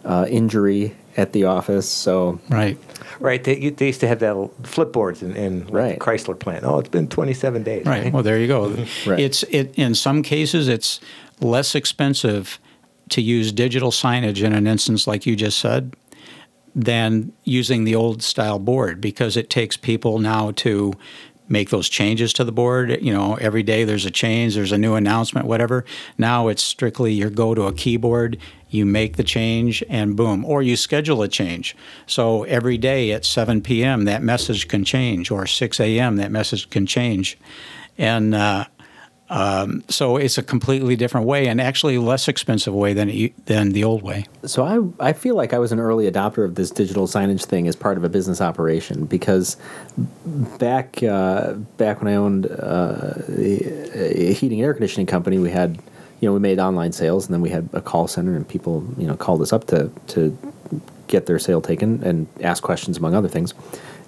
uh, 0.05 0.27
injury 0.29 0.95
at 1.17 1.33
the 1.33 1.45
office. 1.45 1.89
So 1.89 2.41
Right. 2.49 2.79
Right. 3.19 3.43
They, 3.45 3.71
they 3.71 3.89
used 3.89 4.01
to 4.01 4.09
have 4.09 4.21
that 4.21 4.35
little 4.35 4.55
flipboards 4.63 5.23
in, 5.23 5.37
in 5.37 5.65
like, 5.65 5.73
Right. 5.73 5.99
the 5.99 6.05
Chrysler 6.05 6.39
plant. 6.39 6.65
Oh, 6.65 6.79
it's 6.79 6.89
been 6.89 7.09
27 7.09 7.63
days. 7.63 7.85
Right. 7.85 8.11
Well, 8.13 8.23
there 8.23 8.39
you 8.39 8.47
go. 8.47 8.71
Right. 9.07 9.19
It's 9.21 9.43
it 9.45 9.75
in 9.77 9.95
some 9.95 10.23
cases 10.23 10.69
it's 10.69 11.01
less 11.41 11.75
expensive 11.75 12.59
to 13.11 13.21
use 13.21 13.51
digital 13.53 13.91
signage 13.91 14.43
in 14.45 14.53
an 14.53 14.67
instance 14.67 15.07
like 15.07 15.27
you 15.27 15.35
just 15.35 15.59
said 15.59 15.95
than 16.75 17.33
using 17.45 17.85
the 17.85 17.95
old 17.95 18.23
style 18.23 18.59
board 18.59 19.01
because 19.01 19.37
it 19.37 19.51
takes 19.51 19.77
people 19.77 20.19
now 20.19 20.53
to 20.53 20.93
make 21.51 21.71
those 21.71 21.89
changes 21.89 22.33
to 22.33 22.45
the 22.45 22.53
board. 22.53 23.03
You 23.03 23.13
know, 23.13 23.35
every 23.35 23.63
day 23.63 23.85
there's 23.85 24.07
a 24.07 24.11
change, 24.11 24.55
there's 24.55 24.73
a 24.73 24.79
new 24.79 24.95
announcement, 24.95 25.47
whatever. 25.47 25.85
Now 26.17 26.49
it's 26.49 26.63
strictly 26.63 27.13
you 27.13 27.29
go 27.29 27.55
to 27.55 27.63
a 27.63 27.73
keyboard, 27.73 28.39
you 28.71 28.87
make 28.87 29.17
the 29.17 29.25
change, 29.25 29.83
and 29.89 30.17
boom, 30.17 30.45
or 30.45 30.63
you 30.63 30.77
schedule 30.77 31.23
a 31.23 31.29
change. 31.29 31.77
So 32.07 32.45
every 32.45 32.79
day 32.79 33.11
at 33.11 33.25
7 33.25 33.63
p.m., 33.63 34.05
that 34.05 34.23
message 34.23 34.69
can 34.69 34.85
change, 34.85 35.31
or 35.31 35.45
6 35.45 35.81
a.m., 35.81 36.17
that 36.17 36.31
message 36.31 36.71
can 36.71 36.87
change. 36.87 37.37
And 37.99 38.33
uh, 38.33 38.67
um, 39.31 39.85
so 39.89 40.17
it's 40.17 40.39
a 40.39 40.43
completely 40.43 40.97
different 40.97 41.25
way 41.25 41.47
and 41.47 41.61
actually 41.61 41.99
less 41.99 42.27
expensive 42.27 42.75
way 42.75 42.93
than, 42.93 43.31
than 43.47 43.71
the 43.71 43.85
old 43.85 44.03
way. 44.03 44.27
So 44.45 44.65
I, 44.65 45.09
I 45.11 45.13
feel 45.13 45.37
like 45.37 45.53
I 45.55 45.61
was 45.61 45.71
an 45.71 45.79
early 45.79 46.11
adopter 46.11 46.45
of 46.45 46.57
this 46.57 46.69
digital 46.71 47.07
signage 47.07 47.45
thing 47.45 47.69
as 47.69 47.77
part 47.77 47.97
of 47.97 48.03
a 48.03 48.09
business 48.09 48.41
operation 48.41 49.07
because 49.07 49.57
back 50.59 51.01
uh, 51.05 51.53
back 51.53 52.03
when 52.03 52.13
I 52.13 52.17
owned 52.17 52.47
uh, 52.47 53.13
a 53.29 54.33
heating 54.33 54.59
and 54.59 54.67
air 54.67 54.75
conditioning 54.75 55.07
company, 55.07 55.39
we 55.39 55.51
had 55.51 55.81
you 56.21 56.29
know 56.29 56.33
we 56.33 56.41
made 56.41 56.59
online 56.59 56.91
sales 56.91 57.27
and 57.27 57.33
then 57.33 57.41
we 57.41 57.51
had 57.51 57.69
a 57.73 57.81
call 57.81 58.09
center 58.09 58.35
and 58.35 58.47
people 58.47 58.85
you 58.99 59.07
know 59.07 59.17
called 59.17 59.43
us 59.43 59.53
up 59.53 59.69
to 59.69 59.93
to 60.09 60.37
get 61.07 61.27
their 61.27 61.39
sale 61.39 61.61
taken 61.61 62.03
and 62.03 62.27
ask 62.43 62.65
questions 62.65 62.99
among 62.99 63.15
other 63.15 63.29
things. 63.29 63.55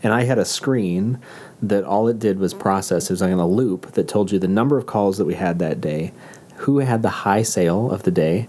And 0.02 0.12
I 0.12 0.25
had 0.25 0.38
a 0.38 0.45
screen 0.45 1.21
that 1.62 1.85
all 1.85 2.09
it 2.09 2.19
did 2.19 2.38
was 2.38 2.52
process. 2.52 3.09
It 3.09 3.12
was 3.12 3.23
on 3.23 3.33
a 3.33 3.47
loop 3.47 3.92
that 3.92 4.09
told 4.09 4.33
you 4.33 4.38
the 4.38 4.49
number 4.49 4.76
of 4.76 4.87
calls 4.87 5.19
that 5.19 5.25
we 5.25 5.35
had 5.35 5.59
that 5.61 5.81
day, 5.81 6.12
who 6.57 6.78
had 6.78 7.02
the 7.02 7.09
high 7.09 7.42
sale 7.42 7.90
of 7.90 8.02
the 8.02 8.11
day, 8.11 8.49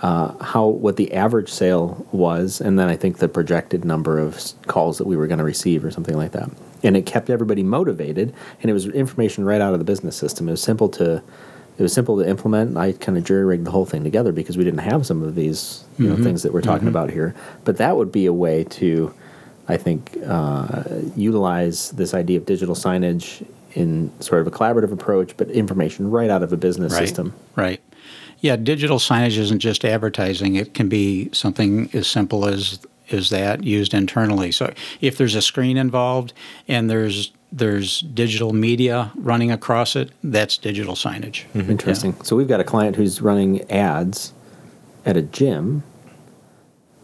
uh, 0.00 0.32
how 0.42 0.66
what 0.66 0.96
the 0.96 1.12
average 1.14 1.48
sale 1.48 2.06
was, 2.12 2.60
and 2.60 2.78
then 2.78 2.88
I 2.88 2.96
think 2.96 3.18
the 3.18 3.28
projected 3.28 3.84
number 3.84 4.18
of 4.18 4.40
calls 4.66 4.98
that 4.98 5.06
we 5.06 5.16
were 5.16 5.26
going 5.26 5.38
to 5.38 5.44
receive 5.44 5.84
or 5.84 5.90
something 5.90 6.16
like 6.16 6.32
that. 6.32 6.50
And 6.82 6.96
it 6.96 7.06
kept 7.06 7.30
everybody 7.30 7.62
motivated, 7.62 8.34
and 8.60 8.70
it 8.70 8.74
was 8.74 8.86
information 8.86 9.44
right 9.44 9.60
out 9.60 9.72
of 9.72 9.78
the 9.78 9.84
business 9.84 10.16
system. 10.16 10.48
It 10.48 10.52
was 10.52 10.62
simple 10.62 10.88
to 10.90 11.22
it 11.78 11.82
was 11.82 11.92
simple 11.92 12.18
to 12.18 12.28
implement. 12.28 12.70
and 12.70 12.78
I 12.78 12.92
kind 12.92 13.16
of 13.16 13.24
jury 13.24 13.44
rigged 13.44 13.64
the 13.64 13.70
whole 13.70 13.86
thing 13.86 14.04
together 14.04 14.32
because 14.32 14.56
we 14.56 14.64
didn't 14.64 14.80
have 14.80 15.06
some 15.06 15.22
of 15.22 15.34
these 15.34 15.84
you 15.98 16.08
know 16.08 16.22
things 16.22 16.42
that 16.42 16.52
we're 16.52 16.60
talking 16.60 16.88
about 16.88 17.10
here. 17.10 17.34
But 17.64 17.78
that 17.78 17.96
would 17.96 18.12
be 18.12 18.26
a 18.26 18.32
way 18.32 18.64
to, 18.64 19.14
I 19.68 19.76
think, 19.76 20.16
uh, 20.26 20.82
utilize 21.16 21.90
this 21.92 22.14
idea 22.14 22.38
of 22.38 22.46
digital 22.46 22.74
signage 22.74 23.44
in 23.74 24.10
sort 24.20 24.40
of 24.40 24.46
a 24.46 24.50
collaborative 24.50 24.92
approach, 24.92 25.36
but 25.36 25.48
information 25.50 26.10
right 26.10 26.28
out 26.30 26.42
of 26.42 26.52
a 26.52 26.56
business 26.56 26.92
Right. 26.92 27.00
system. 27.00 27.32
Right. 27.56 27.80
Yeah, 28.40 28.56
digital 28.56 28.98
signage 28.98 29.38
isn't 29.38 29.60
just 29.60 29.84
advertising. 29.84 30.56
It 30.56 30.74
can 30.74 30.88
be 30.88 31.30
something 31.32 31.88
as 31.92 32.06
simple 32.06 32.46
as 32.46 32.78
as 33.10 33.28
that 33.28 33.62
used 33.62 33.92
internally. 33.92 34.50
So 34.52 34.72
if 35.02 35.18
there's 35.18 35.34
a 35.34 35.42
screen 35.42 35.76
involved 35.76 36.32
and 36.66 36.88
there's 36.90 37.30
there's 37.52 38.00
digital 38.00 38.54
media 38.54 39.12
running 39.16 39.50
across 39.52 39.94
it, 39.96 40.10
that's 40.24 40.56
digital 40.56 40.94
signage. 40.94 41.44
Interesting. 41.54 42.14
So 42.22 42.34
we've 42.36 42.48
got 42.48 42.60
a 42.60 42.64
client 42.64 42.96
who's 42.96 43.20
running 43.20 43.70
ads 43.70 44.32
at 45.04 45.16
a 45.18 45.22
gym. 45.22 45.82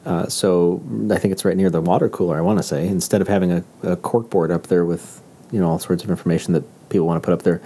Uh, 0.08 0.26
so 0.26 0.82
I 1.10 1.18
think 1.18 1.32
it's 1.32 1.44
right 1.44 1.56
near 1.56 1.68
the 1.68 1.82
water 1.82 2.08
cooler. 2.08 2.38
I 2.38 2.40
want 2.40 2.58
to 2.58 2.62
say. 2.62 2.88
Instead 2.88 3.20
of 3.20 3.28
having 3.28 3.52
a, 3.52 3.62
a 3.82 3.94
cork 3.94 4.30
board 4.30 4.50
up 4.50 4.68
there 4.68 4.86
with 4.86 5.20
you 5.52 5.60
know 5.60 5.68
all 5.68 5.78
sorts 5.78 6.02
of 6.02 6.08
information 6.08 6.54
that 6.54 6.64
people 6.88 7.06
want 7.06 7.22
to 7.22 7.26
put 7.26 7.34
up 7.34 7.42
there, 7.42 7.60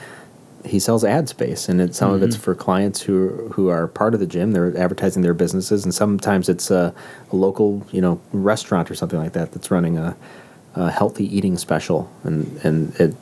he 0.64 0.80
sells 0.80 1.04
ad 1.04 1.28
space, 1.28 1.68
and 1.68 1.80
it, 1.80 1.94
some 1.94 2.10
of 2.10 2.20
it's 2.20 2.34
for 2.34 2.56
clients 2.56 3.00
who 3.00 3.48
who 3.54 3.68
are 3.68 3.86
part 3.86 4.12
of 4.12 4.18
the 4.18 4.26
gym. 4.26 4.50
They're 4.50 4.76
advertising 4.76 5.22
their 5.22 5.34
businesses, 5.34 5.84
and 5.84 5.94
sometimes 5.94 6.48
it's 6.48 6.68
a, 6.72 6.92
a 7.30 7.36
local 7.36 7.86
you 7.92 8.00
know 8.00 8.20
restaurant 8.32 8.90
or 8.90 8.96
something 8.96 9.20
like 9.20 9.34
that 9.34 9.52
that's 9.52 9.70
running 9.70 9.96
a, 9.96 10.16
a 10.74 10.90
healthy 10.90 11.24
eating 11.36 11.56
special, 11.56 12.10
and 12.24 12.58
and 12.64 12.92
it 12.96 13.14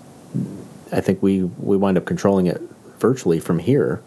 I 0.92 1.02
think 1.02 1.22
we 1.22 1.42
we 1.58 1.76
wind 1.76 1.98
up 1.98 2.06
controlling 2.06 2.46
it 2.46 2.62
virtually 2.98 3.38
from 3.38 3.58
here 3.58 4.02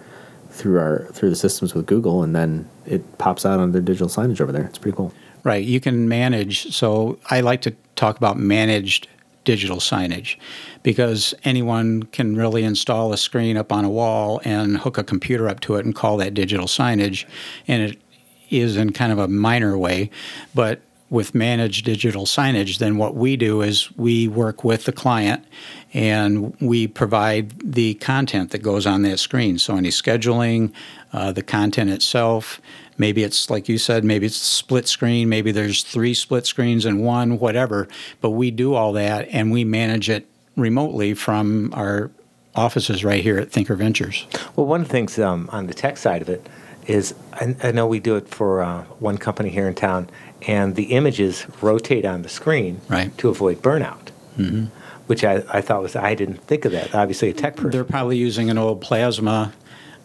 through 0.54 0.80
our 0.80 1.08
through 1.12 1.30
the 1.30 1.36
systems 1.36 1.74
with 1.74 1.86
Google, 1.86 2.24
and 2.24 2.36
then 2.36 2.70
it 2.86 3.18
pops 3.18 3.46
out 3.46 3.60
on 3.60 3.72
their 3.72 3.82
digital 3.82 4.08
signage 4.08 4.40
over 4.40 4.52
there. 4.52 4.64
It's 4.64 4.78
pretty 4.78 4.96
cool. 4.96 5.12
Right. 5.44 5.66
You 5.66 5.82
can 5.82 6.08
manage. 6.08 6.74
So 6.74 7.20
I 7.30 7.42
like 7.42 7.62
to 7.64 7.76
talk 7.96 8.18
about 8.18 8.38
managed 8.38 9.08
digital 9.44 9.78
signage 9.78 10.38
because 10.84 11.34
anyone 11.44 12.04
can 12.04 12.36
really 12.38 12.64
install 12.64 13.12
a 13.12 13.18
screen 13.18 13.58
up 13.58 13.74
on 13.74 13.84
a 13.84 13.90
wall 13.90 14.40
and 14.46 14.78
hook 14.78 14.98
a 14.98 15.04
computer 15.04 15.50
up 15.50 15.60
to 15.62 15.76
it 15.76 15.86
and 15.86 15.94
call 15.94 16.16
that 16.18 16.34
digital 16.34 16.66
signage. 16.66 17.26
And 17.68 17.82
it 17.84 18.02
is 18.50 18.78
in 18.78 18.94
kind 18.94 19.12
of 19.12 19.18
a 19.18 19.28
minor 19.28 19.78
way. 19.78 20.10
But 20.56 20.82
with 21.10 21.36
managed 21.36 21.86
digital 21.86 22.26
signage, 22.26 22.80
then 22.80 22.98
what 22.98 23.16
we 23.16 23.38
do 23.38 23.62
is 23.62 23.96
we 23.98 24.28
work 24.28 24.64
with 24.64 24.86
the 24.86 24.92
client 24.92 25.46
and 25.94 26.56
we 26.60 26.88
provide 26.88 27.54
the 27.60 27.94
content 27.96 28.52
that 28.52 28.60
goes 28.60 28.88
on 28.88 29.04
that 29.04 29.20
screen. 29.20 29.60
So 29.60 29.76
any 29.78 29.90
scheduling, 29.90 30.74
uh, 31.12 31.32
the 31.32 31.44
content 31.44 31.92
itself, 31.92 32.60
maybe 32.98 33.24
it's 33.24 33.50
like 33.50 33.70
you 33.70 33.78
said, 33.78 34.04
maybe 34.04 34.26
it's 34.26 34.38
split 34.38 34.88
screen, 34.88 35.30
maybe 35.30 35.52
there's 35.52 35.84
three 35.84 36.16
split 36.16 36.48
screens 36.48 36.84
and 36.84 37.04
one, 37.04 37.38
whatever. 37.38 37.88
But 38.20 38.32
we 38.32 38.50
do 38.50 38.74
all 38.74 38.94
that 38.94 39.28
and 39.30 39.52
we 39.52 39.64
manage 39.64 40.10
it 40.10 40.28
remotely 40.56 41.14
from 41.14 41.72
our 41.76 42.12
offices 42.56 43.04
right 43.04 43.22
here 43.22 43.38
at 43.38 43.52
Thinker 43.52 43.76
Ventures. 43.76 44.26
Well, 44.56 44.66
one 44.66 44.82
of 44.82 44.88
the 44.88 44.92
things 44.92 45.18
um, 45.20 45.50
on 45.52 45.68
the 45.68 45.74
tech 45.74 45.98
side 45.98 46.22
of 46.22 46.30
it 46.30 46.48
is 46.88 47.14
I, 47.34 47.56
I 47.64 47.72
know 47.72 47.88
we 47.88 48.00
do 48.00 48.16
it 48.16 48.28
for 48.28 48.62
uh, 48.62 48.84
one 49.00 49.18
company 49.18 49.50
here 49.50 49.68
in 49.68 49.76
town, 49.76 50.10
and 50.48 50.76
the 50.76 50.94
images 50.94 51.46
rotate 51.62 52.06
on 52.06 52.22
the 52.22 52.30
screen 52.30 52.82
Right. 52.88 53.16
to 53.18 53.30
avoid 53.30 53.62
burnout, 53.62 54.10
mm-hmm. 54.38 54.66
which 55.08 55.24
I, 55.24 55.44
I 55.50 55.62
thought 55.62 55.82
was 55.82 55.96
I 55.96 56.16
didn't 56.16 56.44
think 56.44 56.66
of 56.66 56.72
that. 56.72 56.94
Obviously, 56.94 57.30
a 57.30 57.34
tech 57.34 57.56
person. 57.56 57.72
They're 57.72 57.84
probably 57.84 58.18
using 58.18 58.50
an 58.50 58.58
old 58.58 58.82
plasma 58.82 59.54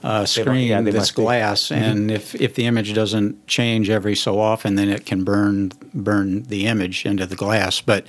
uh, 0.03 0.25
screen 0.25 0.69
yeah, 0.69 0.81
that's 0.81 0.97
must 0.97 1.17
be. 1.17 1.23
Mm-hmm. 1.23 1.27
glass, 1.27 1.73
and 1.73 2.11
if, 2.11 2.35
if 2.37 2.55
the 2.55 2.67
image 2.67 2.95
doesn't 2.95 3.47
change 3.49 3.91
every 3.91 4.15
so 4.15 4.39
often, 4.39 4.77
then 4.77 4.89
it 4.89 5.05
can 5.07 5.25
burn 5.25 5.73
burn 5.93 6.45
the 6.45 6.67
image 6.67 7.05
into 7.05 7.27
the 7.27 7.37
glass. 7.37 7.81
But 7.81 8.07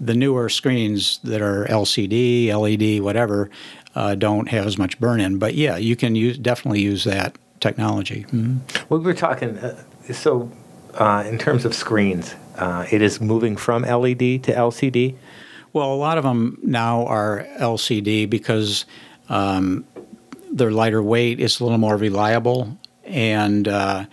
the 0.00 0.14
newer 0.14 0.48
screens 0.48 1.20
that 1.24 1.42
are 1.42 1.66
LCD, 1.66 2.48
LED, 2.48 3.02
whatever, 3.02 3.50
uh, 3.94 4.14
don't 4.14 4.48
have 4.48 4.66
as 4.66 4.78
much 4.78 4.98
burn 4.98 5.20
in. 5.20 5.38
But 5.38 5.54
yeah, 5.54 5.76
you 5.76 5.94
can 5.94 6.14
use 6.14 6.38
definitely 6.38 6.80
use 6.80 7.04
that 7.04 7.36
technology. 7.60 8.26
Well, 8.88 9.00
we 9.00 9.06
were 9.06 9.14
talking. 9.14 9.58
Uh, 9.58 9.82
so, 10.12 10.50
uh, 10.94 11.24
in 11.26 11.38
terms 11.38 11.64
of 11.64 11.74
screens, 11.74 12.34
uh, 12.56 12.86
it 12.90 13.02
is 13.02 13.20
moving 13.20 13.56
from 13.56 13.82
LED 13.82 14.44
to 14.44 14.52
LCD. 14.52 15.16
Well, 15.72 15.92
a 15.92 15.96
lot 15.96 16.16
of 16.16 16.24
them 16.24 16.58
now 16.62 17.06
are 17.06 17.46
LCD 17.58 18.30
because 18.30 18.86
um, 19.28 19.84
they're 20.50 20.70
lighter 20.70 21.02
weight. 21.02 21.40
It's 21.40 21.60
a 21.60 21.64
little 21.64 21.78
more 21.78 21.96
reliable, 21.96 22.78
and 23.04 23.68
uh, 23.68 24.06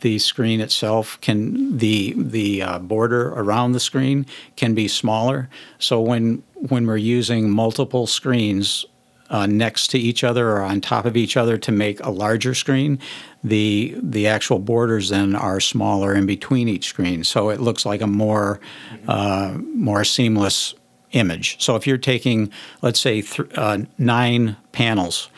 the 0.00 0.18
screen 0.18 0.60
itself 0.60 1.20
can 1.20 1.78
the 1.78 2.14
the 2.16 2.62
uh, 2.62 2.78
border 2.78 3.28
around 3.30 3.72
the 3.72 3.80
screen 3.80 4.26
can 4.56 4.74
be 4.74 4.88
smaller. 4.88 5.48
So 5.78 6.00
when 6.00 6.42
when 6.54 6.86
we're 6.86 6.96
using 6.96 7.50
multiple 7.50 8.06
screens 8.06 8.86
uh, 9.30 9.46
next 9.46 9.88
to 9.88 9.98
each 9.98 10.22
other 10.24 10.50
or 10.50 10.60
on 10.62 10.80
top 10.80 11.04
of 11.04 11.16
each 11.16 11.36
other 11.36 11.56
to 11.58 11.72
make 11.72 12.00
a 12.00 12.10
larger 12.10 12.54
screen, 12.54 12.98
the 13.42 13.94
the 14.02 14.26
actual 14.26 14.58
borders 14.58 15.08
then 15.08 15.34
are 15.34 15.60
smaller 15.60 16.14
in 16.14 16.26
between 16.26 16.68
each 16.68 16.86
screen, 16.86 17.24
so 17.24 17.50
it 17.50 17.60
looks 17.60 17.84
like 17.86 18.00
a 18.00 18.06
more 18.06 18.60
uh, 19.08 19.56
more 19.74 20.04
seamless 20.04 20.74
image. 21.12 21.62
So 21.62 21.76
if 21.76 21.86
you're 21.86 21.98
taking, 21.98 22.50
let's 22.82 23.00
say, 23.00 23.22
th- 23.22 23.50
uh, 23.54 23.78
nine 23.98 24.56
panels, 24.72 25.28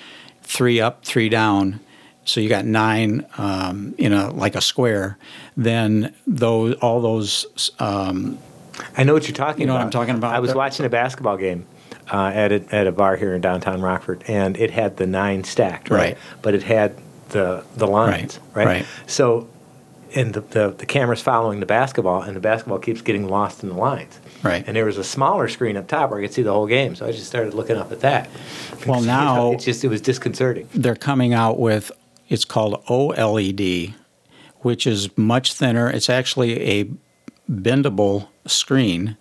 three 0.43 0.81
up, 0.81 1.05
three 1.05 1.29
down, 1.29 1.81
so 2.25 2.41
you 2.41 2.49
got 2.49 2.65
nine 2.65 3.27
um, 3.39 3.95
in 3.99 4.13
a 4.13 4.31
like 4.33 4.55
a 4.55 4.61
square, 4.61 5.19
then 5.57 6.15
those 6.27 6.75
all 6.77 7.01
those 7.01 7.71
um, 7.79 8.39
I 8.97 9.05
know 9.05 9.15
what 9.15 9.29
you're 9.29 9.35
talking 9.37 9.61
You 9.63 9.67
know 9.67 9.75
about. 9.75 9.79
what 9.79 9.85
I'm 9.87 9.91
talking 9.91 10.15
about? 10.17 10.35
I 10.35 10.41
was 10.41 10.55
watching 10.55 10.85
a 10.85 10.89
basketball 10.89 11.37
game 11.37 11.67
uh, 12.13 12.27
at, 12.35 12.53
a, 12.53 12.75
at 12.75 12.87
a 12.87 12.93
bar 12.93 13.17
here 13.17 13.35
in 13.35 13.41
downtown 13.41 13.81
Rockford, 13.83 14.25
and 14.29 14.57
it 14.57 14.71
had 14.71 14.97
the 14.97 15.07
nine 15.07 15.45
stacked, 15.45 15.91
right? 15.91 15.99
Right. 16.01 16.19
But 16.43 16.55
it 16.55 16.63
had 16.65 16.97
the 17.31 17.65
the 17.77 17.87
lines, 17.87 18.39
Right, 18.55 18.67
right? 18.67 18.77
right. 18.81 18.87
So, 19.07 19.49
and 20.15 20.33
the, 20.35 20.41
the, 20.43 20.71
the 20.71 20.87
camera's 20.87 21.21
following 21.23 21.61
the 21.61 21.67
basketball, 21.67 22.23
and 22.23 22.37
the 22.37 22.41
basketball 22.41 22.79
keeps 22.79 23.01
getting 23.01 23.27
lost 23.29 23.63
in 23.63 23.69
the 23.71 23.75
lines. 23.75 24.19
Right. 24.43 24.63
And 24.67 24.77
there 24.77 24.85
was 24.85 24.99
a 24.99 25.05
smaller 25.05 25.49
screen 25.49 25.77
up 25.77 25.89
top 25.89 26.11
where 26.11 26.19
I 26.21 26.23
could 26.23 26.33
see 26.35 26.43
the 26.43 26.53
whole 26.53 26.67
game, 26.67 26.95
so 26.95 27.07
I 27.07 27.13
just 27.13 27.27
started 27.27 27.55
looking 27.55 27.77
up 27.77 27.91
at 27.91 28.01
that. 28.01 28.29
Well, 28.87 29.01
now- 29.01 29.53
it's 29.53 29.65
just 29.65 29.83
it 29.85 29.89
was 29.89 30.01
disconcerting. 30.01 30.69
they're 30.75 30.95
coming 30.95 31.33
out 31.33 31.59
with 31.59 31.91
it's 32.29 32.45
called 32.45 32.85
OLED, 32.87 33.95
which 34.61 34.87
is 34.87 35.09
much 35.17 35.53
thinner. 35.55 35.91
It's 35.91 36.09
actually 36.11 36.61
a 36.81 36.91
bendable 37.51 38.29
screen, 38.47 39.17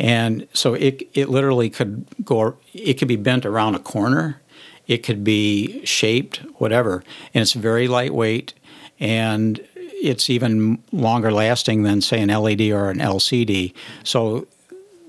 and 0.00 0.48
so 0.54 0.72
it 0.72 1.08
it 1.12 1.28
literally 1.28 1.68
could 1.68 2.06
go. 2.24 2.56
It 2.72 2.94
could 2.94 3.06
be 3.06 3.16
bent 3.16 3.44
around 3.44 3.74
a 3.74 3.78
corner. 3.78 4.40
It 4.86 5.04
could 5.04 5.22
be 5.22 5.84
shaped, 5.84 6.38
whatever, 6.56 7.04
and 7.34 7.42
it's 7.42 7.52
very 7.52 7.86
lightweight, 7.86 8.54
and 8.98 9.60
it's 9.76 10.30
even 10.30 10.82
longer 10.90 11.30
lasting 11.30 11.82
than 11.82 12.00
say 12.00 12.20
an 12.22 12.30
LED 12.30 12.62
or 12.70 12.88
an 12.88 12.98
LCD. 12.98 13.74
So 14.02 14.48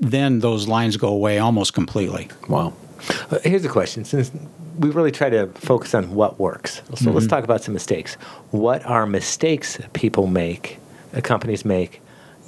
then 0.01 0.39
those 0.39 0.67
lines 0.67 0.97
go 0.97 1.07
away 1.07 1.39
almost 1.39 1.73
completely. 1.73 2.29
Wow. 2.49 2.73
Uh, 3.31 3.39
here's 3.43 3.63
a 3.63 3.69
question. 3.69 4.03
Since 4.03 4.29
we 4.77 4.89
really 4.89 5.11
try 5.11 5.29
to 5.29 5.47
focus 5.55 5.95
on 5.95 6.13
what 6.13 6.37
works, 6.37 6.75
so 6.75 6.81
mm-hmm. 6.93 7.11
let's 7.11 7.27
talk 7.27 7.45
about 7.45 7.63
some 7.63 7.73
mistakes. 7.73 8.15
What 8.51 8.85
are 8.85 9.07
mistakes 9.07 9.79
people 9.93 10.27
make, 10.27 10.79
uh, 11.15 11.21
companies 11.21 11.63
make, 11.63 12.01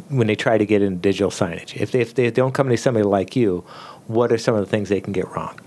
when 0.09 0.27
they 0.27 0.35
try 0.35 0.57
to 0.57 0.65
get 0.65 0.81
into 0.81 0.99
digital 0.99 1.29
signage? 1.29 1.75
If 1.75 1.91
they, 1.91 2.01
if 2.01 2.15
they 2.15 2.29
don't 2.31 2.53
come 2.53 2.69
to 2.69 2.77
somebody 2.77 3.05
like 3.05 3.35
you, 3.35 3.63
what 4.07 4.31
are 4.31 4.37
some 4.37 4.55
of 4.55 4.61
the 4.61 4.69
things 4.69 4.89
they 4.89 5.01
can 5.01 5.13
get 5.13 5.29
wrong? 5.29 5.59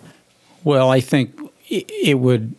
Well, 0.64 0.90
I 0.90 1.00
think 1.00 1.38
it 1.68 2.18
would 2.18 2.54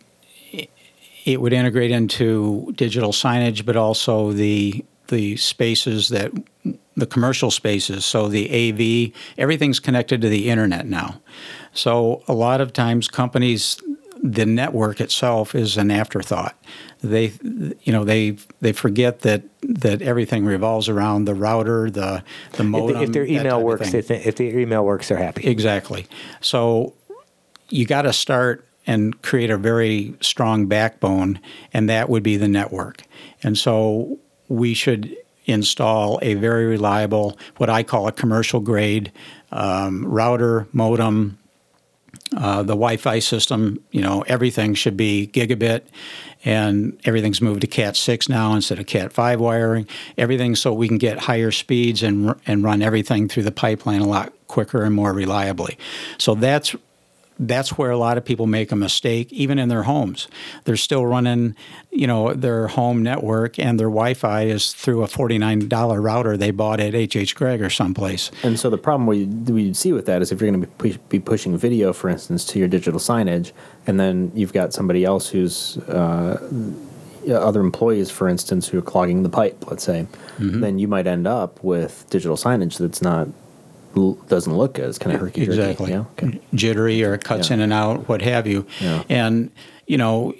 it 1.24 1.42
would 1.42 1.52
integrate 1.52 1.90
into 1.90 2.72
digital 2.74 3.12
signage, 3.12 3.66
but 3.66 3.76
also 3.76 4.32
the 4.32 4.84
the 5.08 5.36
spaces 5.36 6.08
that 6.08 6.32
the 6.96 7.06
commercial 7.06 7.50
spaces. 7.50 8.04
So 8.04 8.28
the 8.28 8.48
AV, 8.50 9.12
everything's 9.38 9.80
connected 9.80 10.20
to 10.20 10.28
the 10.28 10.50
internet 10.50 10.86
now. 10.86 11.20
So 11.72 12.22
a 12.28 12.32
lot 12.32 12.60
of 12.60 12.72
times 12.72 13.08
companies 13.08 13.80
the 14.22 14.46
network 14.46 15.00
itself 15.00 15.54
is 15.54 15.76
an 15.76 15.90
afterthought. 15.90 16.56
They, 17.00 17.32
you 17.82 17.92
know, 17.92 18.04
they 18.04 18.36
they 18.60 18.72
forget 18.72 19.20
that 19.20 19.42
that 19.62 20.02
everything 20.02 20.44
revolves 20.44 20.88
around 20.88 21.24
the 21.24 21.34
router, 21.34 21.90
the 21.90 22.24
the 22.52 22.64
modem. 22.64 23.02
If, 23.02 23.12
their 23.12 23.24
email 23.24 23.62
works, 23.62 23.94
if, 23.94 24.10
if 24.10 24.36
their 24.36 24.58
email 24.58 24.84
works, 24.84 25.08
they're 25.08 25.18
happy. 25.18 25.46
Exactly. 25.46 26.06
So 26.40 26.94
you 27.68 27.86
got 27.86 28.02
to 28.02 28.12
start 28.12 28.66
and 28.86 29.20
create 29.22 29.50
a 29.50 29.58
very 29.58 30.14
strong 30.20 30.66
backbone, 30.66 31.38
and 31.72 31.88
that 31.88 32.08
would 32.08 32.22
be 32.22 32.36
the 32.36 32.48
network. 32.48 33.02
And 33.42 33.56
so 33.56 34.18
we 34.48 34.74
should 34.74 35.14
install 35.44 36.18
a 36.22 36.34
very 36.34 36.66
reliable, 36.66 37.38
what 37.58 37.70
I 37.70 37.82
call 37.82 38.08
a 38.08 38.12
commercial 38.12 38.60
grade 38.60 39.12
um, 39.52 40.06
router, 40.06 40.66
modem, 40.72 41.38
uh, 42.36 42.62
the 42.62 42.74
Wi-Fi 42.74 43.18
system. 43.18 43.82
You 43.90 44.02
know, 44.02 44.22
everything 44.26 44.74
should 44.74 44.96
be 44.96 45.30
gigabit, 45.32 45.82
and 46.44 46.98
everything's 47.04 47.40
moved 47.40 47.62
to 47.62 47.66
Cat 47.66 47.96
six 47.96 48.28
now 48.28 48.54
instead 48.54 48.78
of 48.78 48.86
Cat 48.86 49.12
five 49.12 49.40
wiring. 49.40 49.86
Everything 50.16 50.54
so 50.54 50.72
we 50.72 50.88
can 50.88 50.98
get 50.98 51.18
higher 51.18 51.50
speeds 51.50 52.02
and 52.02 52.34
and 52.46 52.64
run 52.64 52.82
everything 52.82 53.28
through 53.28 53.44
the 53.44 53.52
pipeline 53.52 54.00
a 54.00 54.08
lot 54.08 54.32
quicker 54.46 54.82
and 54.82 54.94
more 54.94 55.12
reliably. 55.12 55.78
So 56.18 56.34
that's 56.34 56.74
that's 57.38 57.78
where 57.78 57.90
a 57.90 57.98
lot 57.98 58.18
of 58.18 58.24
people 58.24 58.46
make 58.46 58.72
a 58.72 58.76
mistake, 58.76 59.32
even 59.32 59.58
in 59.58 59.68
their 59.68 59.84
homes. 59.84 60.28
They're 60.64 60.76
still 60.76 61.06
running, 61.06 61.54
you 61.90 62.06
know, 62.06 62.34
their 62.34 62.68
home 62.68 63.02
network 63.02 63.58
and 63.58 63.78
their 63.78 63.88
Wi-Fi 63.88 64.42
is 64.42 64.72
through 64.72 65.02
a 65.02 65.06
forty-nine 65.06 65.68
dollar 65.68 66.00
router 66.00 66.36
they 66.36 66.50
bought 66.50 66.80
at 66.80 66.94
H.H. 66.94 67.34
Gregg 67.34 67.62
or 67.62 67.70
someplace. 67.70 68.30
And 68.42 68.58
so 68.58 68.70
the 68.70 68.78
problem 68.78 69.06
we 69.06 69.26
we 69.26 69.72
see 69.74 69.92
with 69.92 70.06
that 70.06 70.22
is 70.22 70.32
if 70.32 70.40
you're 70.40 70.50
going 70.50 70.62
to 70.62 70.98
be 71.08 71.20
pushing 71.20 71.56
video, 71.56 71.92
for 71.92 72.08
instance, 72.08 72.44
to 72.46 72.58
your 72.58 72.68
digital 72.68 73.00
signage, 73.00 73.52
and 73.86 74.00
then 74.00 74.32
you've 74.34 74.52
got 74.52 74.72
somebody 74.72 75.04
else 75.04 75.28
who's 75.28 75.78
uh, 75.88 76.40
other 77.30 77.60
employees, 77.60 78.10
for 78.10 78.28
instance, 78.28 78.68
who 78.68 78.78
are 78.78 78.82
clogging 78.82 79.22
the 79.22 79.28
pipe, 79.28 79.70
let's 79.70 79.84
say, 79.84 80.06
mm-hmm. 80.38 80.60
then 80.60 80.78
you 80.78 80.88
might 80.88 81.06
end 81.06 81.26
up 81.26 81.62
with 81.62 82.06
digital 82.10 82.36
signage 82.36 82.78
that's 82.78 83.02
not 83.02 83.28
doesn't 84.28 84.56
look 84.56 84.78
as 84.78 84.98
kind 84.98 85.14
of 85.14 85.20
herky 85.20 85.42
Exactly. 85.42 85.90
Yeah? 85.90 86.04
Okay. 86.12 86.40
Jittery 86.54 87.02
or 87.04 87.14
it 87.14 87.24
cuts 87.24 87.48
yeah. 87.48 87.54
in 87.54 87.60
and 87.60 87.72
out, 87.72 88.08
what 88.08 88.22
have 88.22 88.46
you. 88.46 88.66
Yeah. 88.80 89.02
And, 89.08 89.50
you 89.86 89.98
know, 89.98 90.34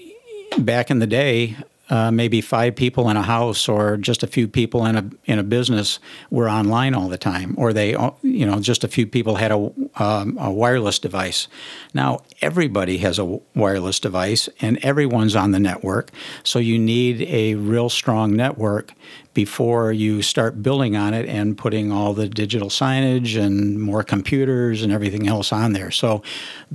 back 0.59 0.91
in 0.91 0.99
the 0.99 1.07
day, 1.07 1.57
uh, 1.91 2.11
maybe 2.11 2.41
five 2.41 2.77
people 2.77 3.09
in 3.09 3.17
a 3.17 3.23
house 3.23 3.69
or 3.69 3.97
just 3.97 4.23
a 4.23 4.27
few 4.27 4.47
people 4.47 4.85
in 4.85 4.97
a 4.97 5.11
in 5.25 5.39
a 5.39 5.43
business 5.43 5.99
were 6.31 6.49
online 6.49 6.95
all 6.95 7.09
the 7.09 7.17
time, 7.17 7.55
or 7.57 7.73
they 7.73 7.93
you 8.23 8.45
know 8.45 8.61
just 8.61 8.85
a 8.85 8.89
few 8.89 9.07
people 9.07 9.37
had 9.37 9.51
a, 9.51 9.73
um, 9.97 10.37
a 10.39 10.51
wireless 10.51 10.99
device. 10.99 11.49
Now 11.95 12.21
everybody 12.43 12.99
has 12.99 13.19
a 13.19 13.41
wireless 13.55 14.01
device, 14.01 14.49
and 14.61 14.79
everyone's 14.85 15.35
on 15.35 15.53
the 15.53 15.61
network. 15.61 16.11
So 16.43 16.59
you 16.59 16.79
need 16.79 17.23
a 17.23 17.55
real 17.55 17.89
strong 17.89 18.37
network 18.37 18.93
before 19.39 19.93
you 19.93 20.21
start 20.21 20.65
building 20.65 20.97
on 20.97 21.15
it 21.15 21.25
and 21.29 21.57
putting 21.57 21.93
all 21.93 22.13
the 22.13 22.29
digital 22.29 22.69
signage 22.69 23.41
and 23.41 23.81
more 23.81 24.03
computers 24.03 24.83
and 24.83 24.93
everything 24.93 25.29
else 25.29 25.53
on 25.53 25.75
there. 25.75 25.93
So 25.93 26.25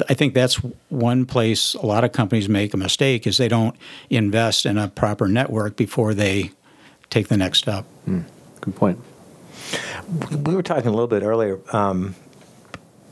I 0.07 0.13
think 0.13 0.33
that's 0.33 0.55
one 0.87 1.25
place 1.25 1.73
a 1.73 1.85
lot 1.85 2.05
of 2.05 2.13
companies 2.13 2.47
make 2.47 2.73
a 2.73 2.77
mistake 2.77 3.27
is 3.27 3.35
they 3.35 3.49
don't 3.49 3.75
invest 4.09 4.65
in 4.65 4.77
a 4.77 4.87
proper 4.87 5.27
network 5.27 5.75
before 5.75 6.13
they 6.13 6.51
take 7.09 7.27
the 7.27 7.35
next 7.35 7.59
step. 7.59 7.83
Mm, 8.07 8.23
good 8.61 8.77
point. 8.77 8.97
We 10.31 10.55
were 10.55 10.63
talking 10.63 10.87
a 10.87 10.91
little 10.91 11.07
bit 11.07 11.21
earlier. 11.21 11.59
Um, 11.75 12.15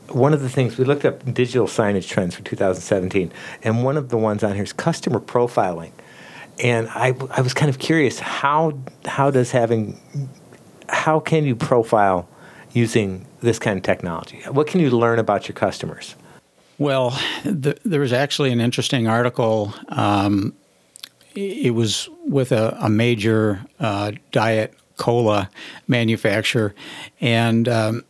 one 0.08 0.32
of 0.32 0.40
the 0.40 0.48
things 0.48 0.78
we 0.78 0.86
looked 0.86 1.04
up 1.04 1.26
digital 1.34 1.66
signage 1.66 2.08
trends 2.08 2.34
for 2.36 2.42
2017, 2.42 3.30
and 3.62 3.84
one 3.84 3.98
of 3.98 4.08
the 4.08 4.16
ones 4.16 4.42
on 4.42 4.54
here 4.54 4.64
is 4.64 4.72
customer 4.72 5.20
profiling 5.20 5.92
and 6.62 6.88
I, 6.90 7.14
I 7.30 7.40
was 7.40 7.52
kind 7.52 7.68
of 7.68 7.78
curious 7.78 8.18
how 8.18 8.78
how 9.04 9.30
does 9.30 9.50
having 9.50 10.00
how 10.88 11.20
can 11.20 11.44
you 11.44 11.56
profile 11.56 12.28
using 12.72 13.26
this 13.40 13.58
kind 13.58 13.76
of 13.76 13.82
technology? 13.82 14.40
What 14.50 14.66
can 14.66 14.80
you 14.80 14.90
learn 14.90 15.18
about 15.18 15.48
your 15.48 15.54
customers? 15.54 16.14
Well, 16.78 17.10
the, 17.44 17.78
there 17.84 18.00
was 18.00 18.12
actually 18.12 18.50
an 18.52 18.60
interesting 18.60 19.06
article. 19.06 19.74
Um, 19.88 20.54
it 21.34 21.74
was 21.74 22.08
with 22.26 22.52
a, 22.52 22.76
a 22.80 22.88
major 22.88 23.64
uh, 23.80 24.12
diet 24.32 24.74
cola 24.96 25.50
manufacturer, 25.88 26.74
and 27.20 27.68
um, 27.68 28.04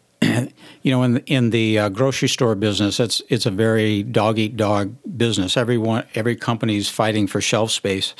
you 0.82 0.90
know, 0.90 1.02
in 1.02 1.18
in 1.26 1.50
the 1.50 1.78
uh, 1.78 1.88
grocery 1.88 2.28
store 2.28 2.54
business, 2.54 3.00
it's 3.00 3.22
it's 3.28 3.46
a 3.46 3.50
very 3.50 4.02
dog 4.02 4.38
eat 4.38 4.56
dog 4.56 4.94
business. 5.16 5.56
Everyone, 5.56 6.04
every 6.14 6.36
company's 6.36 6.88
fighting 6.88 7.26
for 7.26 7.40
shelf 7.40 7.70
space, 7.70 8.14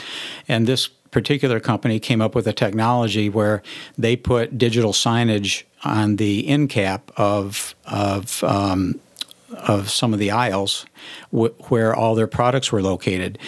and 0.48 0.66
this 0.66 0.88
particular 0.88 1.61
company 1.61 2.01
came 2.01 2.20
up 2.20 2.35
with 2.35 2.46
a 2.46 2.53
technology 2.53 3.29
where 3.29 3.62
they 3.98 4.16
put 4.16 4.57
digital 4.59 4.92
signage 4.92 5.64
on 5.85 6.16
the 6.16 6.48
end 6.48 6.70
cap 6.70 7.11
of 7.16 7.75
of 7.85 8.42
um, 8.44 9.01
of 9.51 9.90
some 9.90 10.12
of 10.12 10.18
the 10.18 10.31
aisles 10.31 10.87
wh- 11.31 11.70
where 11.70 11.94
all 11.94 12.14
their 12.14 12.27
products 12.27 12.72
were 12.72 12.83
located. 12.83 13.38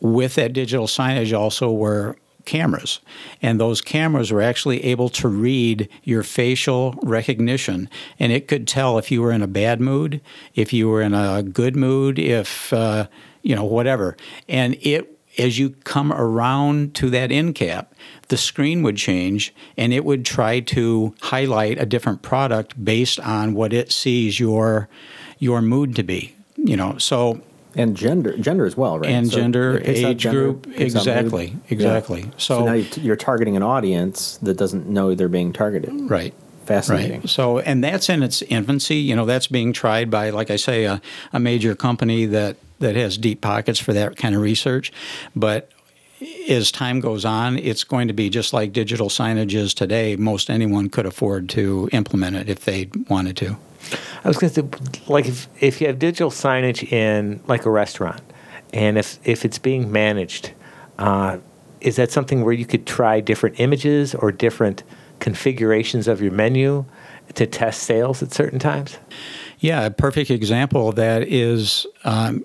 With 0.00 0.34
that 0.36 0.52
digital 0.52 0.86
signage, 0.86 1.38
also 1.38 1.70
were 1.70 2.16
cameras. 2.50 2.98
And 3.40 3.60
those 3.60 3.80
cameras 3.80 4.32
were 4.32 4.42
actually 4.42 4.84
able 4.84 5.08
to 5.10 5.28
read 5.28 5.88
your 6.02 6.24
facial 6.24 6.98
recognition. 7.02 7.88
And 8.18 8.32
it 8.32 8.48
could 8.48 8.66
tell 8.66 8.98
if 8.98 9.12
you 9.12 9.22
were 9.22 9.30
in 9.30 9.40
a 9.40 9.46
bad 9.46 9.80
mood, 9.80 10.20
if 10.56 10.72
you 10.72 10.88
were 10.88 11.00
in 11.00 11.14
a 11.14 11.44
good 11.44 11.76
mood, 11.76 12.18
if, 12.18 12.72
uh, 12.72 13.06
you 13.42 13.54
know, 13.54 13.64
whatever. 13.64 14.16
And 14.48 14.76
it, 14.80 15.16
as 15.38 15.60
you 15.60 15.70
come 15.84 16.12
around 16.12 16.96
to 16.96 17.08
that 17.10 17.30
end 17.30 17.54
cap, 17.54 17.94
the 18.28 18.36
screen 18.36 18.82
would 18.82 18.96
change 18.96 19.54
and 19.76 19.92
it 19.92 20.04
would 20.04 20.24
try 20.24 20.58
to 20.58 21.14
highlight 21.20 21.80
a 21.80 21.86
different 21.86 22.22
product 22.22 22.84
based 22.84 23.20
on 23.20 23.54
what 23.54 23.72
it 23.72 23.92
sees 23.92 24.40
your 24.40 24.88
your 25.38 25.62
mood 25.62 25.94
to 25.94 26.02
be. 26.02 26.34
You 26.56 26.76
know, 26.76 26.98
so 26.98 27.40
and 27.74 27.96
gender 27.96 28.36
gender 28.38 28.66
as 28.66 28.76
well, 28.76 28.98
right? 28.98 29.10
And 29.10 29.30
so 29.30 29.36
gender, 29.36 29.80
age 29.84 30.18
gender, 30.18 30.52
group, 30.52 30.66
exactly, 30.76 31.56
exactly. 31.68 32.22
Yeah. 32.22 32.30
So, 32.36 32.58
so, 32.58 32.64
now 32.64 32.72
you're 32.72 33.16
targeting 33.16 33.56
an 33.56 33.62
audience 33.62 34.38
that 34.38 34.56
doesn't 34.56 34.88
know 34.88 35.14
they're 35.14 35.28
being 35.28 35.52
targeted, 35.52 36.10
right? 36.10 36.34
Fascinating. 36.66 37.20
Right. 37.20 37.28
So, 37.28 37.58
and 37.60 37.82
that's 37.82 38.08
in 38.08 38.22
its 38.22 38.42
infancy. 38.42 38.96
You 38.96 39.16
know, 39.16 39.26
that's 39.26 39.46
being 39.46 39.72
tried 39.72 40.10
by, 40.10 40.30
like 40.30 40.50
I 40.50 40.56
say, 40.56 40.84
a, 40.84 41.00
a 41.32 41.40
major 41.40 41.74
company 41.74 42.26
that 42.26 42.56
that 42.80 42.96
has 42.96 43.18
deep 43.18 43.40
pockets 43.40 43.78
for 43.78 43.92
that 43.92 44.16
kind 44.16 44.34
of 44.34 44.40
research, 44.40 44.92
but 45.36 45.70
as 46.48 46.70
time 46.70 47.00
goes 47.00 47.24
on, 47.24 47.58
it's 47.58 47.84
going 47.84 48.08
to 48.08 48.14
be 48.14 48.28
just 48.28 48.52
like 48.52 48.72
digital 48.72 49.08
signage 49.08 49.54
is 49.54 49.72
today. 49.72 50.16
Most 50.16 50.50
anyone 50.50 50.88
could 50.88 51.06
afford 51.06 51.48
to 51.50 51.88
implement 51.92 52.36
it 52.36 52.48
if 52.48 52.64
they 52.64 52.90
wanted 53.08 53.36
to. 53.38 53.56
I 54.24 54.28
was 54.28 54.36
going 54.36 54.52
to 54.52 54.62
say, 54.62 55.02
like, 55.06 55.26
if, 55.26 55.48
if 55.60 55.80
you 55.80 55.86
have 55.86 55.98
digital 55.98 56.30
signage 56.30 56.90
in 56.92 57.42
like 57.46 57.66
a 57.66 57.70
restaurant, 57.70 58.20
and 58.72 58.98
if 58.98 59.18
if 59.24 59.44
it's 59.44 59.58
being 59.58 59.90
managed, 59.90 60.52
uh, 60.98 61.38
is 61.80 61.96
that 61.96 62.10
something 62.10 62.44
where 62.44 62.52
you 62.52 62.66
could 62.66 62.86
try 62.86 63.20
different 63.20 63.58
images 63.58 64.14
or 64.14 64.30
different 64.30 64.82
configurations 65.18 66.08
of 66.08 66.20
your 66.20 66.32
menu 66.32 66.84
to 67.34 67.46
test 67.46 67.82
sales 67.82 68.22
at 68.22 68.32
certain 68.32 68.58
times? 68.58 68.98
Yeah, 69.58 69.84
a 69.84 69.90
perfect 69.90 70.30
example 70.30 70.88
of 70.88 70.96
that 70.96 71.22
is 71.22 71.86
um, 72.04 72.44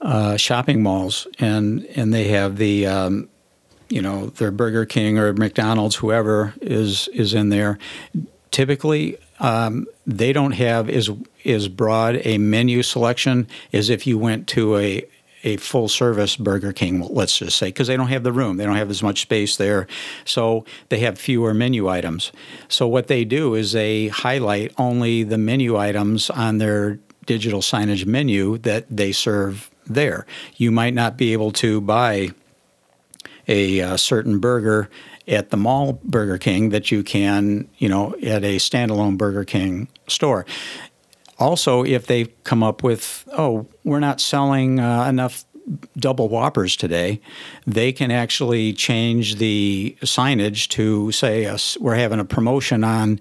uh, 0.00 0.36
shopping 0.36 0.82
malls, 0.82 1.26
and 1.38 1.84
and 1.96 2.12
they 2.12 2.28
have 2.28 2.56
the 2.56 2.86
um, 2.86 3.28
you 3.88 4.02
know 4.02 4.26
their 4.26 4.50
Burger 4.50 4.86
King 4.86 5.18
or 5.18 5.32
McDonald's, 5.32 5.96
whoever 5.96 6.54
is 6.60 7.08
is 7.08 7.34
in 7.34 7.48
there. 7.48 7.78
Typically, 8.50 9.18
um, 9.44 9.86
they 10.06 10.32
don't 10.32 10.52
have 10.52 10.88
as 10.88 11.10
as 11.44 11.68
broad 11.68 12.18
a 12.24 12.38
menu 12.38 12.82
selection 12.82 13.46
as 13.74 13.90
if 13.90 14.06
you 14.06 14.16
went 14.16 14.48
to 14.48 14.78
a 14.78 15.04
a 15.46 15.58
full 15.58 15.88
service 15.88 16.36
Burger 16.36 16.72
King, 16.72 17.06
let's 17.10 17.36
just 17.36 17.58
say, 17.58 17.66
because 17.66 17.86
they 17.88 17.98
don't 17.98 18.08
have 18.08 18.22
the 18.22 18.32
room. 18.32 18.56
They 18.56 18.64
don't 18.64 18.76
have 18.76 18.88
as 18.88 19.02
much 19.02 19.20
space 19.20 19.58
there. 19.58 19.86
So 20.24 20.64
they 20.88 21.00
have 21.00 21.18
fewer 21.18 21.52
menu 21.52 21.86
items. 21.86 22.32
So 22.68 22.88
what 22.88 23.08
they 23.08 23.26
do 23.26 23.54
is 23.54 23.72
they 23.72 24.08
highlight 24.08 24.72
only 24.78 25.22
the 25.22 25.36
menu 25.36 25.76
items 25.76 26.30
on 26.30 26.56
their 26.56 26.98
digital 27.26 27.60
signage 27.60 28.06
menu 28.06 28.56
that 28.58 28.86
they 28.88 29.12
serve 29.12 29.70
there. 29.86 30.24
You 30.56 30.70
might 30.70 30.94
not 30.94 31.18
be 31.18 31.34
able 31.34 31.52
to 31.52 31.82
buy 31.82 32.30
a, 33.46 33.80
a 33.80 33.98
certain 33.98 34.38
burger 34.38 34.88
at 35.26 35.50
the 35.50 35.56
mall 35.56 36.00
Burger 36.04 36.38
King 36.38 36.70
that 36.70 36.90
you 36.90 37.02
can, 37.02 37.68
you 37.78 37.88
know, 37.88 38.14
at 38.22 38.44
a 38.44 38.56
standalone 38.56 39.16
Burger 39.16 39.44
King 39.44 39.88
store. 40.06 40.44
Also, 41.38 41.84
if 41.84 42.06
they 42.06 42.26
come 42.44 42.62
up 42.62 42.82
with, 42.82 43.28
oh, 43.36 43.66
we're 43.82 44.00
not 44.00 44.20
selling 44.20 44.78
uh, 44.78 45.04
enough 45.08 45.44
double 45.96 46.28
whoppers 46.28 46.76
today, 46.76 47.20
they 47.66 47.92
can 47.92 48.10
actually 48.10 48.72
change 48.72 49.36
the 49.36 49.96
signage 50.02 50.68
to 50.68 51.10
say 51.10 51.46
uh, 51.46 51.58
we're 51.80 51.96
having 51.96 52.20
a 52.20 52.24
promotion 52.24 52.84
on 52.84 53.18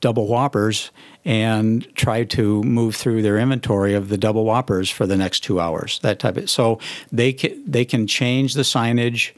double 0.00 0.26
whoppers 0.26 0.90
and 1.24 1.86
try 1.94 2.24
to 2.24 2.62
move 2.62 2.96
through 2.96 3.22
their 3.22 3.38
inventory 3.38 3.94
of 3.94 4.08
the 4.08 4.16
double 4.16 4.44
whoppers 4.44 4.88
for 4.88 5.06
the 5.06 5.16
next 5.16 5.40
two 5.40 5.60
hours. 5.60 5.98
That 6.00 6.18
type 6.18 6.36
of 6.36 6.48
so 6.48 6.78
they 7.12 7.32
can 7.32 7.62
they 7.70 7.84
can 7.84 8.06
change 8.06 8.54
the 8.54 8.62
signage, 8.62 9.32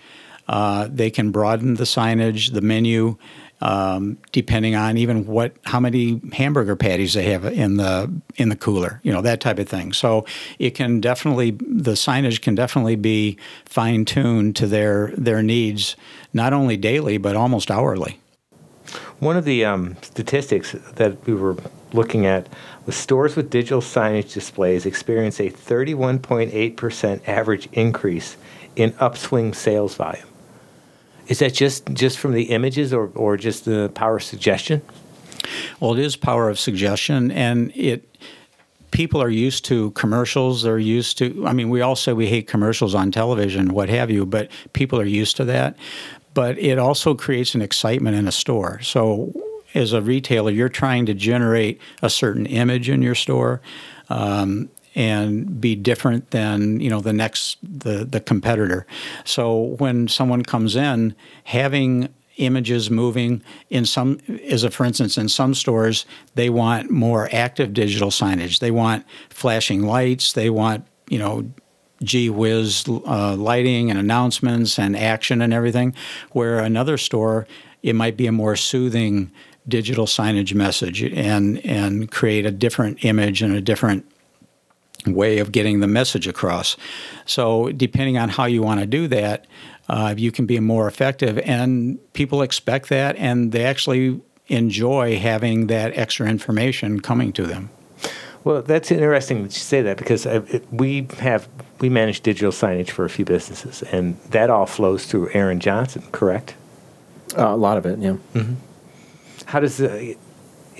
uh, 0.52 0.86
they 0.92 1.10
can 1.10 1.30
broaden 1.30 1.74
the 1.76 1.84
signage, 1.84 2.52
the 2.52 2.60
menu. 2.60 3.16
Um, 3.62 4.18
depending 4.32 4.74
on 4.74 4.98
even 4.98 5.24
what 5.24 5.54
how 5.62 5.78
many 5.78 6.20
hamburger 6.32 6.74
patties 6.74 7.14
they 7.14 7.30
have 7.30 7.44
in 7.44 7.76
the 7.76 8.12
in 8.34 8.48
the 8.48 8.56
cooler, 8.56 9.00
you 9.04 9.12
know 9.12 9.22
that 9.22 9.40
type 9.40 9.60
of 9.60 9.68
thing. 9.68 9.92
So 9.92 10.26
it 10.58 10.70
can 10.70 11.00
definitely 11.00 11.52
the 11.52 11.92
signage 11.92 12.42
can 12.42 12.56
definitely 12.56 12.96
be 12.96 13.38
fine 13.64 14.04
tuned 14.04 14.56
to 14.56 14.66
their 14.66 15.14
their 15.16 15.44
needs, 15.44 15.96
not 16.32 16.52
only 16.52 16.76
daily 16.76 17.18
but 17.18 17.36
almost 17.36 17.70
hourly. 17.70 18.18
One 19.20 19.36
of 19.36 19.44
the 19.44 19.64
um, 19.64 19.96
statistics 20.02 20.72
that 20.96 21.24
we 21.24 21.32
were 21.32 21.56
looking 21.92 22.26
at 22.26 22.48
was 22.84 22.96
stores 22.96 23.36
with 23.36 23.48
digital 23.48 23.80
signage 23.80 24.34
displays 24.34 24.84
experience 24.84 25.38
a 25.38 25.48
31.8% 25.48 27.28
average 27.28 27.68
increase 27.72 28.36
in 28.74 28.92
upswing 28.98 29.54
sales 29.54 29.94
volume. 29.94 30.26
Is 31.28 31.38
that 31.38 31.54
just, 31.54 31.86
just 31.92 32.18
from 32.18 32.32
the 32.32 32.44
images 32.44 32.92
or, 32.92 33.10
or 33.14 33.36
just 33.36 33.64
the 33.64 33.90
power 33.94 34.16
of 34.16 34.22
suggestion? 34.22 34.82
Well, 35.80 35.92
it 35.94 35.98
is 35.98 36.16
power 36.16 36.48
of 36.48 36.58
suggestion, 36.58 37.30
and 37.30 37.72
it 37.74 38.08
people 38.90 39.22
are 39.22 39.30
used 39.30 39.64
to 39.64 39.90
commercials. 39.92 40.62
They're 40.62 40.78
used 40.78 41.18
to. 41.18 41.46
I 41.46 41.52
mean, 41.52 41.68
we 41.68 41.80
all 41.80 41.96
say 41.96 42.12
we 42.12 42.28
hate 42.28 42.46
commercials 42.46 42.94
on 42.94 43.10
television, 43.10 43.74
what 43.74 43.88
have 43.88 44.10
you, 44.10 44.24
but 44.24 44.50
people 44.72 45.00
are 45.00 45.04
used 45.04 45.36
to 45.38 45.44
that 45.46 45.76
but 46.34 46.58
it 46.58 46.78
also 46.78 47.14
creates 47.14 47.54
an 47.54 47.62
excitement 47.62 48.16
in 48.16 48.26
a 48.26 48.32
store. 48.32 48.80
So, 48.82 49.32
as 49.74 49.92
a 49.92 50.02
retailer, 50.02 50.50
you're 50.50 50.68
trying 50.68 51.06
to 51.06 51.14
generate 51.14 51.80
a 52.02 52.10
certain 52.10 52.46
image 52.46 52.90
in 52.90 53.00
your 53.00 53.14
store. 53.14 53.62
Um, 54.10 54.68
and 54.94 55.60
be 55.60 55.74
different 55.74 56.30
than 56.30 56.80
you 56.80 56.90
know 56.90 57.00
the 57.00 57.12
next 57.12 57.58
the 57.62 58.04
the 58.04 58.20
competitor. 58.20 58.86
So 59.24 59.76
when 59.78 60.08
someone 60.08 60.42
comes 60.42 60.76
in, 60.76 61.14
having 61.44 62.08
images 62.38 62.90
moving 62.90 63.42
in 63.68 63.84
some 63.84 64.18
is 64.26 64.64
a 64.64 64.70
for 64.70 64.84
instance 64.86 65.18
in 65.18 65.28
some 65.28 65.52
stores 65.54 66.06
they 66.34 66.48
want 66.48 66.90
more 66.90 67.28
active 67.32 67.72
digital 67.72 68.08
signage. 68.08 68.58
They 68.58 68.70
want 68.70 69.04
flashing 69.28 69.82
lights. 69.82 70.32
They 70.32 70.50
want 70.50 70.86
you 71.08 71.18
know 71.18 71.50
gee 72.02 72.30
whiz 72.30 72.84
uh, 72.88 73.36
lighting 73.36 73.90
and 73.90 73.98
announcements 73.98 74.78
and 74.78 74.96
action 74.96 75.40
and 75.40 75.52
everything, 75.52 75.94
where 76.32 76.58
another 76.58 76.98
store, 76.98 77.46
it 77.82 77.94
might 77.94 78.16
be 78.16 78.26
a 78.26 78.32
more 78.32 78.56
soothing 78.56 79.30
digital 79.68 80.06
signage 80.06 80.54
message 80.54 81.02
and, 81.02 81.64
and 81.64 82.10
create 82.10 82.44
a 82.44 82.50
different 82.50 83.04
image 83.04 83.42
and 83.42 83.54
a 83.54 83.60
different 83.60 84.04
way 85.06 85.38
of 85.38 85.52
getting 85.52 85.80
the 85.80 85.86
message 85.86 86.26
across. 86.26 86.76
So, 87.26 87.70
depending 87.72 88.18
on 88.18 88.28
how 88.28 88.44
you 88.44 88.62
want 88.62 88.80
to 88.80 88.86
do 88.86 89.08
that, 89.08 89.46
uh, 89.88 90.14
you 90.16 90.32
can 90.32 90.46
be 90.46 90.58
more 90.60 90.86
effective. 90.86 91.38
And 91.38 91.98
people 92.12 92.42
expect 92.42 92.88
that, 92.88 93.16
and 93.16 93.52
they 93.52 93.64
actually 93.64 94.20
enjoy 94.48 95.18
having 95.18 95.68
that 95.68 95.96
extra 95.96 96.28
information 96.28 97.00
coming 97.00 97.32
to 97.32 97.46
them. 97.46 97.70
Well, 98.44 98.62
that's 98.62 98.90
interesting 98.90 99.42
that 99.44 99.54
you 99.54 99.60
say 99.60 99.82
that 99.82 99.96
because 99.96 100.26
uh, 100.26 100.42
it, 100.48 100.66
we 100.72 101.06
have 101.18 101.48
we 101.80 101.88
manage 101.88 102.20
digital 102.22 102.50
signage 102.50 102.90
for 102.90 103.04
a 103.04 103.10
few 103.10 103.24
businesses, 103.24 103.82
and 103.84 104.18
that 104.30 104.50
all 104.50 104.66
flows 104.66 105.06
through 105.06 105.30
Aaron 105.32 105.60
Johnson, 105.60 106.02
correct? 106.12 106.54
Uh, 107.36 107.48
a 107.48 107.56
lot 107.56 107.78
of 107.78 107.86
it, 107.86 107.98
yeah. 107.98 108.16
Mm-hmm. 108.34 108.54
How 109.46 109.60
does 109.60 109.76
the 109.76 110.16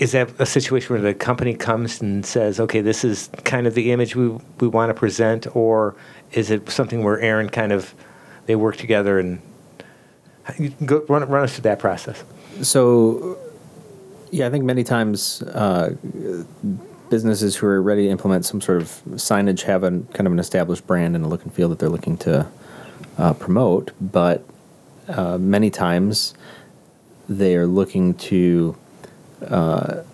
is 0.03 0.11
that 0.11 0.29
a 0.41 0.47
situation 0.47 0.95
where 0.95 1.01
the 1.01 1.15
company 1.15 1.55
comes 1.55 2.01
and 2.01 2.27
says, 2.27 2.59
"Okay, 2.59 2.81
this 2.81 3.05
is 3.05 3.31
kind 3.45 3.69
of 3.69 3.75
the 3.75 3.93
image 3.93 4.17
we 4.17 4.37
we 4.59 4.67
want 4.67 4.91
to 4.91 4.95
present," 4.95 5.47
or 5.55 5.95
is 6.33 6.51
it 6.51 6.69
something 6.69 7.05
where 7.05 7.21
Aaron 7.21 7.49
kind 7.49 7.71
of 7.71 7.95
they 8.47 8.57
work 8.57 8.77
together 8.77 9.21
and 9.21 9.41
go 10.85 11.05
run 11.09 11.23
run 11.29 11.45
us 11.45 11.55
through 11.55 11.63
that 11.63 11.79
process? 11.79 12.25
So, 12.63 13.39
yeah, 14.33 14.49
I 14.49 14.51
think 14.51 14.65
many 14.65 14.83
times 14.83 15.41
uh, 15.43 15.95
businesses 17.09 17.55
who 17.55 17.69
are 17.69 17.81
ready 17.81 18.07
to 18.07 18.11
implement 18.11 18.45
some 18.45 18.61
sort 18.61 18.83
of 18.83 19.03
signage 19.11 19.63
have 19.63 19.85
a 19.85 19.91
kind 20.15 20.27
of 20.27 20.33
an 20.33 20.41
established 20.41 20.85
brand 20.85 21.15
and 21.15 21.25
a 21.25 21.29
look 21.29 21.45
and 21.45 21.55
feel 21.55 21.69
that 21.69 21.79
they're 21.79 21.89
looking 21.97 22.17
to 22.19 22.49
uh, 23.19 23.35
promote, 23.35 23.93
but 24.01 24.45
uh, 25.07 25.39
many 25.39 25.71
times 25.71 26.35
they 27.29 27.55
are 27.55 27.69
looking 27.69 28.15
to 28.15 28.77
uh, 29.43 30.05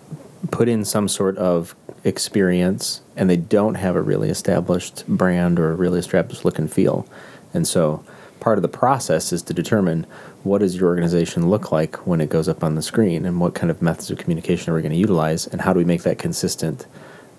put 0.51 0.67
in 0.67 0.85
some 0.85 1.07
sort 1.07 1.37
of 1.37 1.75
experience 2.03 3.01
and 3.15 3.29
they 3.29 3.37
don't 3.37 3.75
have 3.75 3.95
a 3.95 4.01
really 4.01 4.29
established 4.29 5.05
brand 5.07 5.59
or 5.59 5.71
a 5.71 5.75
really 5.75 5.99
established 5.99 6.45
look 6.45 6.57
and 6.57 6.71
feel. 6.71 7.07
And 7.53 7.67
so 7.67 8.03
part 8.39 8.57
of 8.57 8.61
the 8.61 8.69
process 8.69 9.33
is 9.33 9.41
to 9.43 9.53
determine 9.53 10.05
what 10.43 10.59
does 10.59 10.77
your 10.77 10.87
organization 10.87 11.49
look 11.49 11.71
like 11.71 11.95
when 12.07 12.21
it 12.21 12.29
goes 12.29 12.47
up 12.47 12.63
on 12.63 12.75
the 12.75 12.81
screen 12.81 13.25
and 13.25 13.39
what 13.39 13.53
kind 13.53 13.69
of 13.69 13.81
methods 13.81 14.09
of 14.09 14.17
communication 14.17 14.71
are 14.71 14.75
we 14.75 14.81
going 14.81 14.91
to 14.91 14.97
utilize 14.97 15.47
and 15.47 15.61
how 15.61 15.73
do 15.73 15.77
we 15.77 15.85
make 15.85 16.03
that 16.03 16.17
consistent 16.17 16.85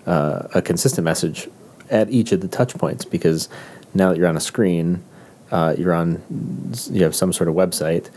uh, 0.05 0.47
a 0.53 0.61
consistent 0.61 1.05
message 1.05 1.47
at 1.89 2.09
each 2.09 2.31
of 2.31 2.41
the 2.41 2.47
touch 2.47 2.75
points 2.75 3.05
because 3.05 3.49
now 3.93 4.09
that 4.09 4.17
you're 4.17 4.27
on 4.27 4.37
a 4.37 4.41
screen 4.41 5.03
uh, 5.51 5.75
you're 5.77 5.93
on 5.93 6.21
you 6.91 7.03
have 7.03 7.15
some 7.15 7.33
sort 7.33 7.49
of 7.49 7.55
website 7.55 8.09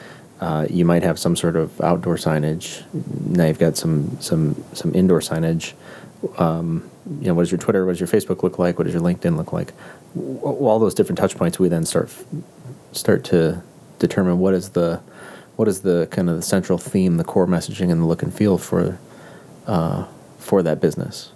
uh, 0.44 0.66
you 0.68 0.84
might 0.84 1.02
have 1.02 1.18
some 1.18 1.36
sort 1.36 1.56
of 1.56 1.80
outdoor 1.80 2.16
signage 2.16 2.82
now 3.26 3.46
you've 3.46 3.58
got 3.58 3.76
some 3.76 4.20
some 4.20 4.62
some 4.72 4.94
indoor 4.94 5.20
signage 5.20 5.72
um, 6.38 6.88
you 7.20 7.26
know 7.26 7.34
what 7.34 7.42
does 7.42 7.50
your 7.50 7.58
twitter 7.58 7.84
what 7.84 7.92
does 7.92 8.00
your 8.00 8.08
facebook 8.08 8.42
look 8.42 8.58
like 8.58 8.78
what 8.78 8.84
does 8.84 8.94
your 8.94 9.02
linkedin 9.02 9.36
look 9.36 9.52
like 9.52 9.72
all 10.42 10.78
those 10.78 10.94
different 10.94 11.18
touch 11.18 11.36
points 11.36 11.58
we 11.58 11.68
then 11.68 11.84
start 11.84 12.10
start 12.92 13.24
to 13.24 13.62
determine 13.98 14.38
what 14.38 14.54
is 14.54 14.70
the 14.70 15.00
what 15.56 15.68
is 15.68 15.82
the 15.82 16.08
kind 16.10 16.28
of 16.28 16.36
the 16.36 16.42
central 16.42 16.78
theme, 16.78 17.16
the 17.16 17.24
core 17.24 17.46
messaging, 17.46 17.90
and 17.90 18.00
the 18.02 18.06
look 18.06 18.22
and 18.22 18.34
feel 18.34 18.58
for 18.58 18.98
uh, 19.66 20.06
for 20.38 20.62
that 20.62 20.80
business. 20.80 21.32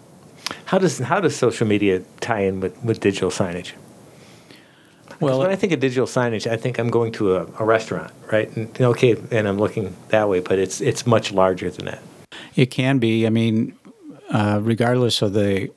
How 0.67 0.79
does 0.79 0.99
how 0.99 1.21
does 1.21 1.37
social 1.37 1.67
media 1.67 2.03
tie 2.21 2.41
in 2.41 2.61
with, 2.61 2.83
with 2.83 3.01
digital 3.01 3.31
signage? 3.31 3.73
Well, 5.21 5.41
when 5.41 5.51
I 5.51 5.57
think 5.57 5.73
of 5.73 5.81
digital 5.81 6.07
signage, 6.07 6.49
I 6.49 6.57
think 6.57 6.79
I'm 6.79 6.91
going 6.91 7.13
to 7.13 7.37
a, 7.37 7.47
a 7.59 7.65
restaurant, 7.65 8.13
right? 8.31 8.55
And, 8.57 8.81
okay, 8.81 9.17
and 9.31 9.49
I'm 9.49 9.59
looking 9.59 9.97
that 10.09 10.29
way, 10.29 10.41
but 10.41 10.59
it's 10.59 10.81
it's 10.81 11.07
much 11.07 11.33
larger 11.33 11.71
than 11.71 11.87
that. 11.87 12.03
It 12.55 12.67
can 12.67 12.99
be. 12.99 13.27
I 13.27 13.31
mean, 13.31 13.77
uh, 14.31 14.61
regardless 14.63 15.23
of 15.23 15.33
the 15.33 15.71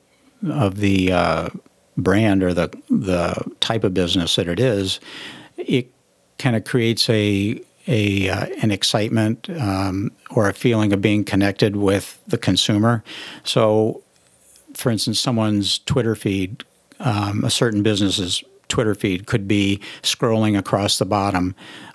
of 0.48 0.76
the 0.76 1.12
uh, 1.12 1.48
brand 1.96 2.42
or 2.42 2.54
the 2.54 2.68
the 2.88 3.34
type 3.58 3.82
of 3.82 3.94
business 3.94 4.36
that 4.36 4.46
it 4.46 4.60
is, 4.60 5.00
it 5.56 5.90
kind 6.38 6.54
of 6.54 6.64
creates 6.64 7.08
a 7.10 7.60
a 7.88 8.28
uh, 8.28 8.46
an 8.62 8.70
excitement 8.70 9.50
um, 9.50 10.12
or 10.30 10.48
a 10.48 10.54
feeling 10.54 10.92
of 10.92 11.00
being 11.00 11.24
connected 11.24 11.74
with 11.74 12.20
the 12.28 12.38
consumer. 12.38 13.02
So, 13.42 14.02
for 14.74 14.90
instance, 14.90 15.18
someone's 15.18 15.80
Twitter 15.80 16.14
feed, 16.14 16.62
um, 17.00 17.44
a 17.44 17.50
certain 17.50 17.82
business's 17.82 18.44
Twitter 18.72 18.94
feed 18.94 19.26
could 19.26 19.46
be 19.46 19.80
scrolling 20.02 20.58
across 20.58 20.98
the 20.98 21.04
bottom. 21.04 21.54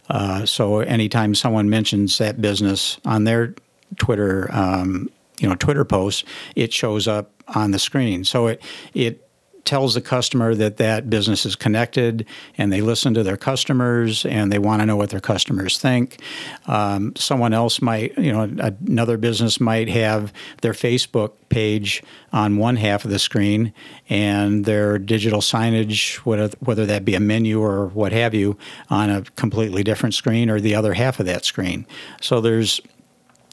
Uh, 0.09 0.45
so, 0.45 0.79
anytime 0.79 1.35
someone 1.35 1.69
mentions 1.69 2.17
that 2.19 2.39
business 2.39 2.99
on 3.03 3.23
their 3.23 3.55
Twitter, 3.97 4.47
um, 4.51 5.09
you 5.39 5.49
know, 5.49 5.55
Twitter 5.55 5.83
post, 5.83 6.23
it 6.55 6.71
shows 6.71 7.07
up 7.07 7.31
on 7.55 7.71
the 7.71 7.79
screen. 7.79 8.23
So 8.23 8.47
it 8.47 8.61
it 8.93 9.26
tells 9.67 9.93
the 9.93 10.01
customer 10.01 10.55
that 10.55 10.77
that 10.77 11.09
business 11.09 11.45
is 11.45 11.55
connected 11.55 12.25
and 12.57 12.71
they 12.71 12.79
listen 12.79 13.13
to 13.13 13.21
their 13.21 13.35
customers 13.35 14.25
and 14.25 14.51
they 14.51 14.57
want 14.57 14.81
to 14.81 14.85
know 14.85 14.95
what 14.95 15.09
their 15.09 15.19
customers 15.19 15.77
think. 15.77 16.21
Um, 16.67 17.13
someone 17.17 17.53
else 17.53 17.81
might, 17.81 18.17
you 18.17 18.31
know, 18.31 18.49
another 18.87 19.17
business 19.17 19.59
might 19.59 19.89
have 19.89 20.31
their 20.61 20.71
Facebook 20.71 21.33
page 21.49 22.01
on 22.31 22.57
one 22.57 22.77
half 22.77 23.03
of 23.03 23.11
the 23.11 23.19
screen 23.19 23.73
and 24.07 24.63
their 24.63 24.97
digital 24.97 25.41
signage, 25.41 26.15
whether, 26.17 26.49
whether 26.61 26.85
that 26.85 27.03
be 27.03 27.13
a 27.13 27.19
menu 27.19 27.61
or 27.61 27.87
what 27.87 28.13
have 28.13 28.33
you, 28.33 28.57
on 28.89 29.09
a 29.09 29.21
completely 29.35 29.83
different 29.83 30.15
screen 30.15 30.49
or 30.49 30.61
the 30.61 30.75
other 30.75 30.93
half 30.93 31.19
of 31.19 31.25
that 31.25 31.43
screen. 31.45 31.85
So 32.21 32.41
there's 32.41 32.81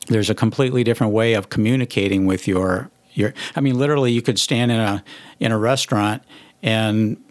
there's 0.09 0.29
a 0.29 0.35
completely 0.35 0.85
different 0.85 1.15
way 1.15 1.33
of 1.33 1.49
communicating 1.49 2.27
with 2.27 2.47
your 2.47 2.91
your 3.15 3.35
I 3.57 3.61
mean 3.61 3.79
literally 3.79 4.13
you 4.13 4.23
could 4.23 4.39
stand 4.39 4.71
in 4.71 4.81
a 4.81 5.05
in 5.41 5.53
a 5.53 5.59
restaurant 5.59 6.23
and 6.63 7.23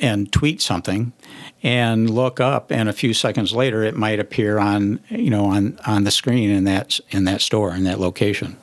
and 0.00 0.32
tweet 0.32 0.62
something 0.62 1.12
and 1.62 2.08
look 2.08 2.40
up 2.40 2.72
and 2.72 2.88
a 2.88 2.92
few 2.92 3.12
seconds 3.12 3.52
later 3.52 3.82
it 3.82 3.94
might 3.96 4.18
appear 4.18 4.58
on 4.58 5.00
you 5.08 5.30
know 5.30 5.46
on 5.46 5.78
on 5.86 6.04
the 6.04 6.10
screen 6.10 6.50
in 6.50 6.64
that 6.64 7.00
in 7.10 7.24
that 7.24 7.40
store 7.40 7.74
in 7.74 7.84
that 7.84 7.98
location. 8.00 8.56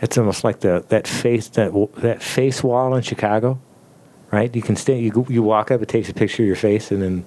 It's 0.00 0.16
almost 0.16 0.44
like 0.44 0.60
the 0.60 0.84
that 0.88 1.08
face 1.08 1.48
that 1.50 1.72
that 1.96 2.22
face 2.22 2.62
wall 2.62 2.94
in 2.94 3.02
Chicago 3.02 3.60
right? 4.30 4.54
You 4.54 4.62
can 4.62 4.76
stand 4.76 5.02
you 5.02 5.26
you 5.28 5.42
walk 5.42 5.70
up 5.70 5.82
it 5.82 5.88
takes 5.88 6.08
a 6.08 6.14
picture 6.14 6.42
of 6.42 6.46
your 6.46 6.56
face 6.56 6.90
and 6.90 7.02
then 7.02 7.24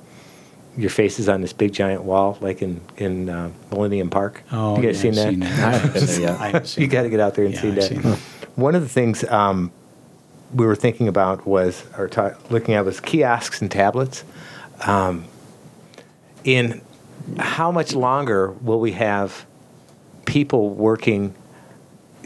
your 0.77 0.89
face 0.89 1.19
is 1.19 1.27
on 1.27 1.41
this 1.41 1.53
big 1.53 1.73
giant 1.73 2.03
wall, 2.03 2.37
like 2.41 2.61
in 2.61 2.81
in 2.97 3.29
uh, 3.29 3.51
Millennium 3.71 4.09
Park. 4.09 4.43
Oh, 4.51 4.77
you 4.77 4.83
guys 4.83 5.03
yeah, 5.03 5.11
seen, 5.11 5.15
that? 5.15 5.29
seen 5.29 5.39
that? 5.41 5.59
I 5.63 5.71
haven't 5.77 5.93
been 5.93 6.05
there 6.05 6.19
yet. 6.21 6.39
I 6.39 6.45
haven't 6.47 6.67
seen 6.67 6.81
you 6.83 6.87
got 6.89 7.01
to 7.03 7.09
get 7.09 7.19
out 7.19 7.35
there 7.35 7.45
and 7.45 7.53
Yeah, 7.53 7.61
see 7.61 7.67
I've 7.69 7.75
that. 7.75 8.03
that. 8.03 8.19
One 8.55 8.75
of 8.75 8.81
the 8.81 8.89
things 8.89 9.23
um, 9.25 9.71
we 10.53 10.65
were 10.65 10.75
thinking 10.75 11.07
about 11.07 11.45
was, 11.47 11.83
or 11.97 12.07
ta- 12.07 12.35
looking 12.49 12.73
at, 12.75 12.85
was 12.85 12.99
kiosks 12.99 13.61
and 13.61 13.69
tablets. 13.71 14.23
Um, 14.85 15.25
in 16.43 16.81
how 17.37 17.71
much 17.71 17.93
longer 17.93 18.51
will 18.51 18.79
we 18.79 18.93
have 18.93 19.45
people 20.25 20.69
working, 20.69 21.35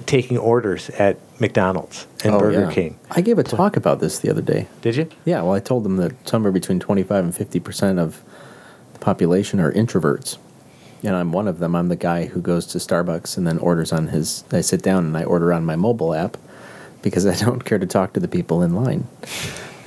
taking 0.05 0.37
orders 0.37 0.89
at 0.91 1.17
McDonald's 1.39 2.07
and 2.23 2.35
Oh, 2.35 2.39
Burger 2.39 2.61
yeah. 2.61 2.71
King? 2.71 2.99
I 3.11 3.21
gave 3.21 3.37
a 3.39 3.43
talk 3.43 3.75
about 3.77 3.99
this 3.99 4.19
the 4.19 4.29
other 4.29 4.41
day. 4.41 4.67
Did 4.81 4.95
you? 4.95 5.09
Yeah, 5.25 5.41
well, 5.41 5.53
I 5.53 5.59
told 5.59 5.83
them 5.83 5.97
that 5.97 6.27
somewhere 6.27 6.51
between 6.51 6.79
25 6.79 7.23
and 7.23 7.35
50 7.35 7.59
percent 7.59 7.99
of 7.99 8.23
the 8.93 8.99
population 8.99 9.59
are 9.59 9.71
introverts. 9.71 10.37
And 11.03 11.15
I'm 11.15 11.31
one 11.31 11.47
of 11.47 11.59
them. 11.59 11.75
I'm 11.75 11.89
the 11.89 11.95
guy 11.95 12.25
who 12.25 12.41
goes 12.41 12.65
to 12.67 12.79
Starbucks 12.79 13.37
and 13.37 13.45
then 13.45 13.59
orders 13.59 13.91
on 13.93 14.07
his. 14.07 14.43
I 14.51 14.61
sit 14.61 14.81
down 14.81 15.05
and 15.05 15.15
I 15.15 15.23
order 15.23 15.53
on 15.53 15.63
my 15.63 15.75
mobile 15.75 16.15
app 16.15 16.35
because 17.03 17.27
I 17.27 17.35
don't 17.35 17.63
care 17.65 17.77
to 17.77 17.85
talk 17.85 18.13
to 18.13 18.19
the 18.19 18.27
people 18.27 18.63
in 18.63 18.73
line. 18.73 19.07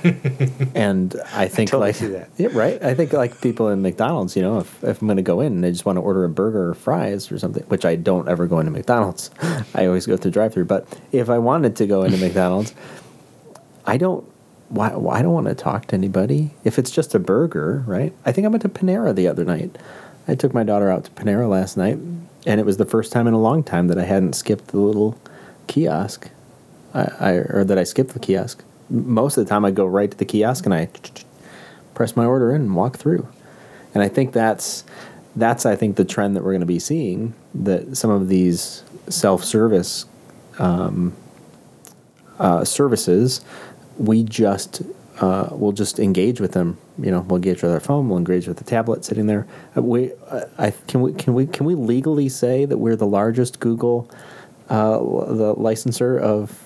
and 0.75 1.15
I 1.33 1.47
think 1.47 1.69
totally 1.69 1.89
like 1.89 1.95
see 1.95 2.07
that. 2.07 2.29
yeah, 2.37 2.49
right. 2.51 2.81
I 2.81 2.93
think 2.93 3.11
like 3.11 3.41
people 3.41 3.67
in 3.69 3.81
McDonald's, 3.81 4.35
you 4.35 4.41
know, 4.41 4.59
if, 4.59 4.83
if 4.83 5.01
I'm 5.01 5.07
going 5.07 5.17
to 5.17 5.23
go 5.23 5.41
in 5.41 5.53
and 5.53 5.63
they 5.63 5.71
just 5.71 5.85
want 5.85 5.97
to 5.97 6.01
order 6.01 6.23
a 6.23 6.29
burger 6.29 6.69
or 6.69 6.73
fries 6.73 7.31
or 7.31 7.39
something, 7.39 7.63
which 7.63 7.85
I 7.85 7.95
don't 7.95 8.29
ever 8.29 8.47
go 8.47 8.59
into 8.59 8.71
McDonald's. 8.71 9.29
I 9.75 9.85
always 9.85 10.05
go 10.05 10.15
through 10.15 10.31
drive-through. 10.31 10.65
But 10.65 10.87
if 11.11 11.29
I 11.29 11.37
wanted 11.37 11.75
to 11.77 11.87
go 11.87 12.03
into 12.03 12.17
McDonald's, 12.17 12.73
I 13.85 13.97
don't. 13.97 14.25
Why, 14.69 14.95
why 14.95 15.17
I 15.17 15.21
don't 15.23 15.33
want 15.33 15.47
to 15.47 15.55
talk 15.55 15.87
to 15.87 15.95
anybody 15.95 16.51
if 16.63 16.77
it's 16.77 16.91
just 16.91 17.15
a 17.15 17.19
burger, 17.19 17.83
right? 17.87 18.13
I 18.23 18.31
think 18.31 18.45
I 18.45 18.49
went 18.49 18.61
to 18.61 18.69
Panera 18.69 19.15
the 19.15 19.27
other 19.27 19.43
night. 19.43 19.75
I 20.27 20.35
took 20.35 20.53
my 20.53 20.63
daughter 20.63 20.91
out 20.91 21.05
to 21.05 21.11
Panera 21.11 21.49
last 21.49 21.75
night, 21.75 21.97
and 22.45 22.59
it 22.59 22.67
was 22.67 22.77
the 22.77 22.85
first 22.85 23.11
time 23.11 23.25
in 23.25 23.33
a 23.33 23.39
long 23.39 23.63
time 23.63 23.87
that 23.87 23.97
I 23.97 24.03
hadn't 24.03 24.33
skipped 24.33 24.67
the 24.67 24.77
little 24.77 25.19
kiosk, 25.65 26.29
I, 26.93 27.11
I 27.19 27.31
or 27.31 27.63
that 27.63 27.79
I 27.79 27.83
skipped 27.83 28.11
the 28.11 28.19
kiosk. 28.19 28.63
Most 28.89 29.37
of 29.37 29.45
the 29.45 29.49
time, 29.49 29.65
I 29.65 29.71
go 29.71 29.85
right 29.85 30.09
to 30.09 30.17
the 30.17 30.25
kiosk 30.25 30.65
and 30.65 30.73
I 30.73 30.89
press 31.93 32.15
my 32.15 32.25
order 32.25 32.55
in 32.55 32.61
and 32.61 32.75
walk 32.75 32.97
through. 32.97 33.27
And 33.93 34.03
I 34.03 34.07
think 34.07 34.33
that's 34.33 34.83
that's 35.35 35.65
I 35.65 35.75
think 35.75 35.95
the 35.95 36.05
trend 36.05 36.35
that 36.35 36.43
we're 36.43 36.51
going 36.51 36.61
to 36.61 36.65
be 36.65 36.79
seeing 36.79 37.33
that 37.53 37.95
some 37.95 38.09
of 38.09 38.27
these 38.29 38.83
self-service 39.07 40.05
um, 40.57 41.15
uh, 42.39 42.63
services, 42.63 43.41
we 43.97 44.23
just 44.23 44.81
uh, 45.19 45.49
we'll 45.51 45.73
just 45.73 45.99
engage 45.99 46.39
with 46.39 46.53
them. 46.53 46.77
You 46.97 47.11
know, 47.11 47.21
we'll 47.21 47.37
engage 47.37 47.61
with 47.61 47.71
our 47.71 47.79
phone. 47.79 48.07
We'll 48.07 48.17
engage 48.17 48.47
with 48.47 48.57
the 48.57 48.63
tablet 48.63 49.03
sitting 49.03 49.27
there. 49.27 49.45
Uh, 49.75 49.81
We, 49.81 50.13
uh, 50.29 50.45
I 50.57 50.71
can 50.87 51.01
we 51.01 51.13
can 51.13 51.33
we 51.33 51.45
can 51.45 51.65
we 51.65 51.75
legally 51.75 52.29
say 52.29 52.65
that 52.65 52.77
we're 52.77 52.95
the 52.95 53.07
largest 53.07 53.59
Google, 53.59 54.09
uh, 54.69 54.97
the 54.97 55.53
licensor 55.57 56.17
of 56.17 56.63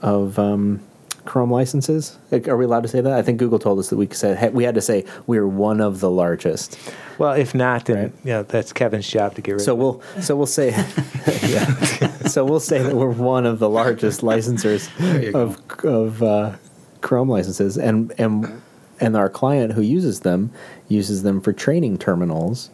of 0.00 0.38
um, 0.38 0.80
Chrome 1.28 1.50
licenses? 1.50 2.16
Like, 2.30 2.48
Are 2.48 2.56
we 2.56 2.64
allowed 2.64 2.82
to 2.84 2.88
say 2.88 3.02
that? 3.02 3.12
I 3.12 3.20
think 3.20 3.38
Google 3.38 3.58
told 3.58 3.78
us 3.78 3.90
that 3.90 3.96
we 3.96 4.08
said 4.12 4.54
we 4.54 4.64
had 4.64 4.74
to 4.76 4.80
say 4.80 5.04
we're 5.26 5.46
one 5.46 5.80
of 5.80 6.00
the 6.00 6.10
largest. 6.10 6.78
Well, 7.18 7.32
if 7.32 7.54
not, 7.54 7.84
then 7.84 7.96
Right. 7.96 8.12
you 8.24 8.30
know, 8.32 8.42
that's 8.44 8.72
Kevin's 8.72 9.06
job 9.06 9.34
to 9.34 9.42
get 9.42 9.52
rid 9.52 9.60
So 9.60 9.74
of 9.74 9.78
it. 9.78 9.82
we'll 9.82 10.22
so 10.22 10.36
we'll 10.36 10.46
say 10.46 10.70
yeah. 11.46 11.66
so 12.26 12.44
we'll 12.46 12.60
say 12.60 12.82
that 12.82 12.94
we're 12.96 13.10
one 13.10 13.44
of 13.44 13.58
the 13.58 13.68
largest 13.68 14.22
licensors 14.22 14.88
you 15.22 15.32
of 15.36 15.60
of 15.84 16.22
uh, 16.22 16.56
Chrome 17.02 17.28
licenses, 17.28 17.76
and 17.76 18.12
and 18.18 18.62
and 19.00 19.14
our 19.16 19.28
client 19.28 19.74
who 19.74 19.82
uses 19.82 20.20
them 20.20 20.50
uses 20.88 21.22
them 21.24 21.40
for 21.40 21.52
training 21.52 21.98
terminals 21.98 22.70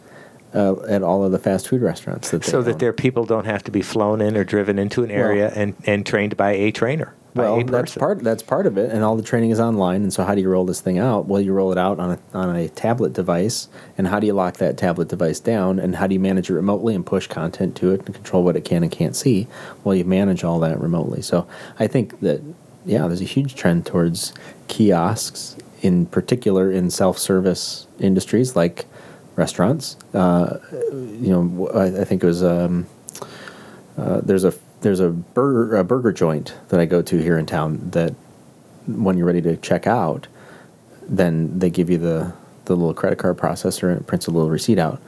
uh, 0.55 0.75
at 0.87 1.03
all 1.03 1.23
of 1.23 1.31
the 1.31 1.39
fast 1.39 1.67
food 1.67 1.81
restaurants 1.81 2.31
that 2.31 2.43
so 2.45 2.61
that 2.61 2.79
their 2.79 2.93
people 2.93 3.25
don't 3.25 3.45
have 3.45 3.63
to 3.63 3.71
be 3.71 3.81
flown 3.81 4.21
in 4.21 4.37
or 4.37 4.43
driven 4.43 4.79
into 4.79 5.03
an 5.03 5.11
area 5.11 5.51
and, 5.53 5.75
and 5.85 6.05
trained 6.05 6.37
by 6.37 6.51
a 6.51 6.71
trainer. 6.71 7.13
by 7.33 7.43
well, 7.43 7.59
a 7.59 7.63
that's 7.65 7.95
part 7.95 8.23
that's 8.23 8.41
part 8.41 8.65
of 8.65 8.77
it, 8.77 8.89
and 8.91 9.03
all 9.03 9.17
the 9.17 9.23
training 9.23 9.49
is 9.49 9.59
online. 9.59 10.01
And 10.01 10.13
so, 10.13 10.23
how 10.23 10.33
do 10.33 10.41
you 10.41 10.49
roll 10.49 10.65
this 10.65 10.79
thing 10.79 10.97
out? 10.97 11.25
Well, 11.25 11.41
you 11.41 11.51
roll 11.51 11.73
it 11.73 11.77
out 11.77 11.99
on 11.99 12.11
a 12.11 12.19
on 12.33 12.55
a 12.55 12.69
tablet 12.69 13.11
device, 13.11 13.67
and 13.97 14.07
how 14.07 14.21
do 14.21 14.27
you 14.27 14.33
lock 14.33 14.57
that 14.57 14.77
tablet 14.77 15.09
device 15.09 15.41
down? 15.41 15.77
And 15.77 15.97
how 15.97 16.07
do 16.07 16.13
you 16.13 16.21
manage 16.21 16.49
it 16.49 16.53
remotely 16.53 16.95
and 16.95 17.05
push 17.05 17.27
content 17.27 17.75
to 17.77 17.91
it 17.91 18.05
and 18.05 18.15
control 18.15 18.43
what 18.43 18.55
it 18.55 18.63
can 18.63 18.81
and 18.81 18.91
can't 18.91 19.15
see? 19.15 19.47
Well, 19.83 19.95
you 19.95 20.05
manage 20.05 20.45
all 20.45 20.59
that 20.61 20.79
remotely. 20.79 21.21
So, 21.21 21.47
I 21.77 21.87
think 21.87 22.21
that 22.21 22.41
yeah, 22.85 23.07
there's 23.07 23.21
a 23.21 23.25
huge 23.25 23.55
trend 23.55 23.85
towards 23.85 24.33
kiosks, 24.69 25.57
in 25.81 26.05
particular 26.05 26.71
in 26.71 26.89
self 26.89 27.17
service 27.17 27.87
industries 27.99 28.55
like 28.55 28.85
restaurants. 29.35 29.97
Uh, 30.13 30.57
you 30.71 31.29
know, 31.29 31.69
I, 31.69 32.01
I 32.01 32.03
think 32.03 32.23
it 32.23 32.27
was. 32.27 32.43
Um, 32.43 32.87
uh, 33.97 34.21
there's 34.21 34.43
a 34.43 34.53
there's 34.81 34.99
a 34.99 35.09
burger 35.09 35.77
a 35.77 35.83
burger 35.83 36.11
joint 36.11 36.53
that 36.69 36.79
I 36.79 36.85
go 36.85 37.01
to 37.01 37.17
here 37.17 37.37
in 37.37 37.45
town 37.45 37.89
that 37.91 38.13
when 38.87 39.17
you're 39.17 39.27
ready 39.27 39.41
to 39.41 39.57
check 39.57 39.87
out, 39.87 40.27
then 41.01 41.57
they 41.59 41.69
give 41.69 41.89
you 41.89 41.97
the 41.97 42.33
the 42.65 42.75
little 42.75 42.93
credit 42.93 43.19
card 43.19 43.37
processor 43.37 43.89
and 43.89 44.01
it 44.01 44.07
prints 44.07 44.27
a 44.27 44.31
little 44.31 44.49
receipt 44.49 44.79
out. 44.79 45.01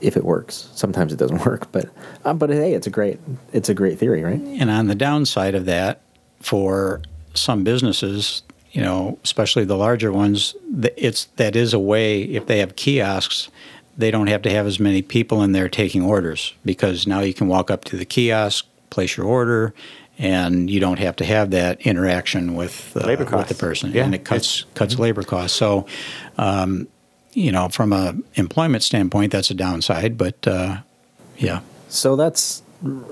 If 0.00 0.16
it 0.16 0.24
works, 0.24 0.68
sometimes 0.74 1.12
it 1.12 1.16
doesn't 1.16 1.44
work, 1.46 1.70
but 1.72 1.88
uh, 2.24 2.34
but 2.34 2.50
hey, 2.50 2.74
it's 2.74 2.86
a 2.86 2.90
great 2.90 3.18
it's 3.52 3.68
a 3.68 3.74
great 3.74 3.98
theory, 3.98 4.22
right? 4.22 4.40
And 4.40 4.70
on 4.70 4.86
the 4.86 4.94
downside 4.94 5.54
of 5.54 5.64
that, 5.66 6.02
for 6.40 7.00
some 7.34 7.64
businesses, 7.64 8.42
you 8.72 8.80
know, 8.82 9.18
especially 9.22 9.64
the 9.64 9.76
larger 9.76 10.10
ones, 10.12 10.54
it's 10.96 11.26
that 11.36 11.54
is 11.56 11.72
a 11.74 11.78
way. 11.78 12.22
If 12.22 12.46
they 12.46 12.58
have 12.58 12.74
kiosks, 12.76 13.48
they 13.96 14.10
don't 14.10 14.26
have 14.28 14.42
to 14.42 14.50
have 14.50 14.66
as 14.66 14.80
many 14.80 15.02
people 15.02 15.42
in 15.42 15.52
there 15.52 15.68
taking 15.68 16.02
orders 16.02 16.54
because 16.64 17.06
now 17.06 17.20
you 17.20 17.34
can 17.34 17.48
walk 17.48 17.70
up 17.70 17.84
to 17.84 17.96
the 17.96 18.04
kiosk, 18.06 18.66
place 18.90 19.16
your 19.16 19.26
order, 19.26 19.74
and 20.18 20.70
you 20.70 20.80
don't 20.80 20.98
have 20.98 21.16
to 21.16 21.24
have 21.24 21.50
that 21.50 21.80
interaction 21.82 22.54
with 22.54 22.96
uh, 22.96 23.06
Labor 23.06 23.24
with 23.36 23.48
the 23.48 23.54
person, 23.54 23.92
Yeah. 23.92 24.04
and 24.04 24.14
it 24.14 24.24
cuts 24.24 24.64
cuts 24.74 24.98
labor 24.98 25.22
costs. 25.22 25.56
So. 25.56 25.86
Um, 26.38 26.88
you 27.34 27.50
know, 27.50 27.70
from 27.70 27.94
a 27.94 28.14
employment 28.34 28.82
standpoint, 28.82 29.32
that's 29.32 29.50
a 29.50 29.54
downside, 29.54 30.18
but 30.18 30.46
uh, 30.46 30.82
yeah, 31.38 31.60
So 31.88 32.14
that's 32.14 32.62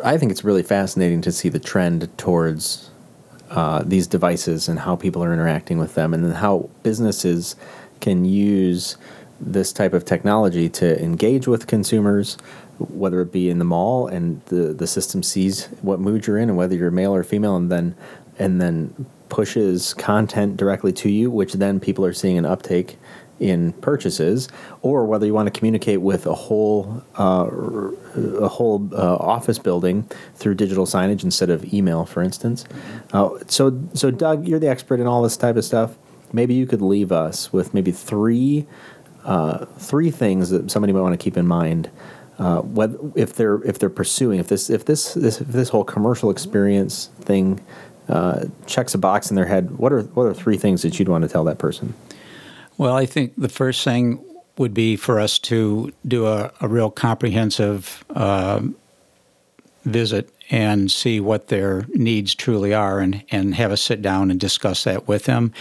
I 0.05 0.19
think 0.19 0.31
it's 0.31 0.45
really 0.45 0.63
fascinating 0.63 1.23
to 1.23 1.33
see 1.33 1.49
the 1.49 1.59
trend 1.59 2.07
towards 2.19 2.91
uh, 3.51 3.83
these 3.85 4.07
devices 4.07 4.69
and 4.69 4.79
how 4.81 4.97
people 4.97 5.23
are 5.23 5.33
interacting 5.33 5.79
with 5.79 5.95
them, 5.95 6.15
and 6.15 6.25
then 6.25 6.33
how 6.33 6.71
businesses 6.83 7.57
can 8.01 8.25
use 8.25 8.97
this 9.41 9.73
type 9.73 9.93
of 9.93 10.05
technology 10.05 10.69
to 10.69 11.03
engage 11.03 11.49
with 11.49 11.67
consumers, 11.67 12.37
whether 12.79 13.21
it 13.21 13.33
be 13.33 13.51
in 13.51 13.59
the 13.59 13.65
mall 13.65 14.07
and 14.07 14.41
the 14.47 14.73
the 14.73 14.87
system 14.87 15.23
sees 15.23 15.67
what 15.83 15.99
mood 15.99 16.27
you're 16.27 16.39
in 16.39 16.49
and 16.49 16.57
whether 16.57 16.75
you're 16.75 16.91
male 16.91 17.15
or 17.15 17.25
female, 17.25 17.57
and 17.57 17.71
then 17.71 17.95
and 18.39 18.61
then 18.61 19.07
pushes 19.29 19.95
content 19.95 20.57
directly 20.57 20.93
to 20.93 21.09
you, 21.09 21.31
which 21.31 21.55
then 21.55 21.81
people 21.81 22.05
are 22.05 22.13
seeing 22.13 22.39
an 22.39 22.45
uptake 22.45 22.99
in 23.41 23.73
purchases, 23.73 24.49
or 24.83 25.07
whether 25.07 25.27
you 25.27 25.35
want 25.35 25.53
to 25.53 25.59
communicate 25.59 26.01
with 26.03 26.27
a 26.27 26.35
whole 26.35 27.03
uh, 27.19 27.49
a 28.15 28.49
whole 28.49 28.89
uh, 28.93 29.17
office 29.17 29.59
building 29.59 30.09
through 30.35 30.55
digital 30.55 30.87
signage 30.87 31.25
instead 31.25 31.51
of 31.51 31.73
email, 31.73 32.05
for 32.05 32.23
instance. 32.23 32.65
Uh, 33.13 33.31
so, 33.47 33.83
so 33.95 34.11
Doug, 34.11 34.47
you're 34.47 34.59
the 34.59 34.69
expert 34.69 35.01
in 35.01 35.07
all 35.07 35.23
this 35.23 35.37
type 35.37 35.57
of 35.57 35.65
stuff. 35.65 35.97
Maybe 36.33 36.55
you 36.55 36.67
could 36.67 36.83
leave 36.83 37.11
us 37.11 37.53
with 37.53 37.75
maybe 37.75 37.91
three 37.91 38.67
uh, 39.25 39.65
three 39.79 40.11
things 40.11 40.51
that 40.51 40.71
somebody 40.71 40.93
might 40.93 41.03
want 41.03 41.19
to 41.19 41.23
keep 41.23 41.37
in 41.37 41.47
mind. 41.47 41.91
Uh, 42.39 42.61
whether, 42.61 42.97
if 43.17 43.35
they're 43.35 43.63
if 43.65 43.79
they're 43.79 43.91
pursuing 43.91 44.39
if 44.39 44.49
this 44.49 44.71
if 44.71 44.85
this, 44.85 45.13
this 45.15 45.41
if 45.41 45.49
this 45.49 45.69
whole 45.69 45.85
commercial 45.85 46.31
experience 46.31 47.11
thing 47.21 47.61
uh, 48.09 48.47
checks 48.67 48.95
a 48.95 48.99
box 48.99 49.31
in 49.31 49.37
their 49.37 49.47
head, 49.47 49.79
what 49.79 49.93
are 49.93 50.03
what 50.03 50.25
are 50.25 50.35
three 50.35 50.57
things 50.57 50.83
that 50.83 50.99
you'd 50.99 51.09
want 51.09 51.23
to 51.23 51.29
tell 51.29 51.45
that 51.45 51.59
person? 51.59 51.95
Well, 52.81 52.97
I 52.97 53.05
think 53.05 53.35
the 53.37 53.51
first 53.51 53.85
thing 53.85 54.25
would 54.57 54.73
be 54.73 54.97
for 54.97 55.21
us 55.21 55.39
to 55.41 55.93
do 56.09 56.27
a, 56.27 56.51
a 56.63 56.67
real 56.67 56.91
comprehensive 56.91 58.03
uh, 58.09 58.63
visit 59.85 60.31
and 60.49 60.91
see 60.91 61.21
what 61.21 61.49
their 61.49 61.85
needs 61.91 62.35
truly 62.35 62.73
are 62.73 63.01
and, 63.01 63.23
and 63.31 63.55
have 63.55 63.71
us 63.71 63.83
sit 63.83 64.01
down 64.01 64.31
and 64.31 64.41
discuss 64.41 64.85
that 64.85 65.07
with 65.07 65.25
them. 65.25 65.53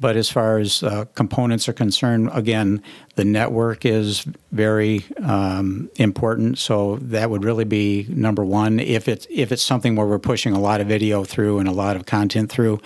But 0.00 0.16
as 0.16 0.28
far 0.28 0.58
as 0.58 0.82
uh, 0.82 1.04
components 1.14 1.68
are 1.68 1.72
concerned, 1.72 2.30
again, 2.32 2.82
the 3.14 3.24
network 3.24 3.84
is 3.84 4.26
very 4.50 5.04
um, 5.22 5.88
important. 5.94 6.58
So 6.58 6.96
that 6.96 7.30
would 7.30 7.44
really 7.44 7.64
be 7.64 8.06
number 8.08 8.44
one. 8.44 8.80
If 8.80 9.06
it's 9.06 9.28
if 9.30 9.52
it's 9.52 9.62
something 9.62 9.94
where 9.94 10.06
we're 10.06 10.18
pushing 10.18 10.52
a 10.52 10.60
lot 10.60 10.80
of 10.80 10.88
video 10.88 11.22
through 11.22 11.60
and 11.60 11.68
a 11.68 11.72
lot 11.72 11.94
of 11.94 12.06
content 12.06 12.50
through, 12.50 12.80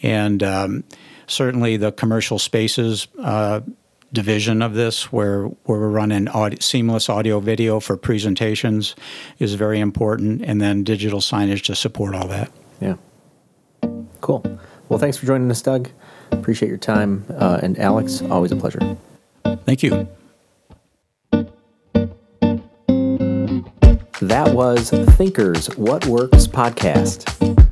and 0.00 0.42
um, 0.42 0.84
certainly 1.30 1.76
the 1.76 1.92
commercial 1.92 2.38
spaces. 2.38 3.08
Uh, 3.18 3.60
division 4.12 4.60
of 4.60 4.74
this 4.74 5.12
where, 5.12 5.44
where 5.44 5.78
we're 5.78 5.88
running 5.88 6.26
audio, 6.28 6.58
seamless 6.60 7.08
audio 7.08 7.38
video 7.38 7.78
for 7.78 7.96
presentations 7.96 8.96
is 9.38 9.54
very 9.54 9.78
important 9.78 10.42
and 10.42 10.60
then 10.60 10.82
digital 10.82 11.20
signage 11.20 11.62
to 11.62 11.76
support 11.76 12.12
all 12.14 12.26
that. 12.26 12.50
Yeah. 12.80 12.96
Cool. 14.20 14.42
Well 14.88 14.98
thanks 14.98 15.16
for 15.16 15.26
joining 15.26 15.48
us 15.48 15.62
doug. 15.62 15.88
Appreciate 16.32 16.68
your 16.68 16.78
time 16.78 17.24
uh, 17.38 17.60
and 17.62 17.78
alex 17.78 18.20
always 18.22 18.50
a 18.50 18.56
pleasure. 18.56 18.96
Thank 19.64 19.84
you. 19.84 20.08
That 24.20 24.52
was 24.52 24.90
thinkers 24.90 25.68
what 25.76 26.04
works 26.06 26.48
podcast 26.48 27.69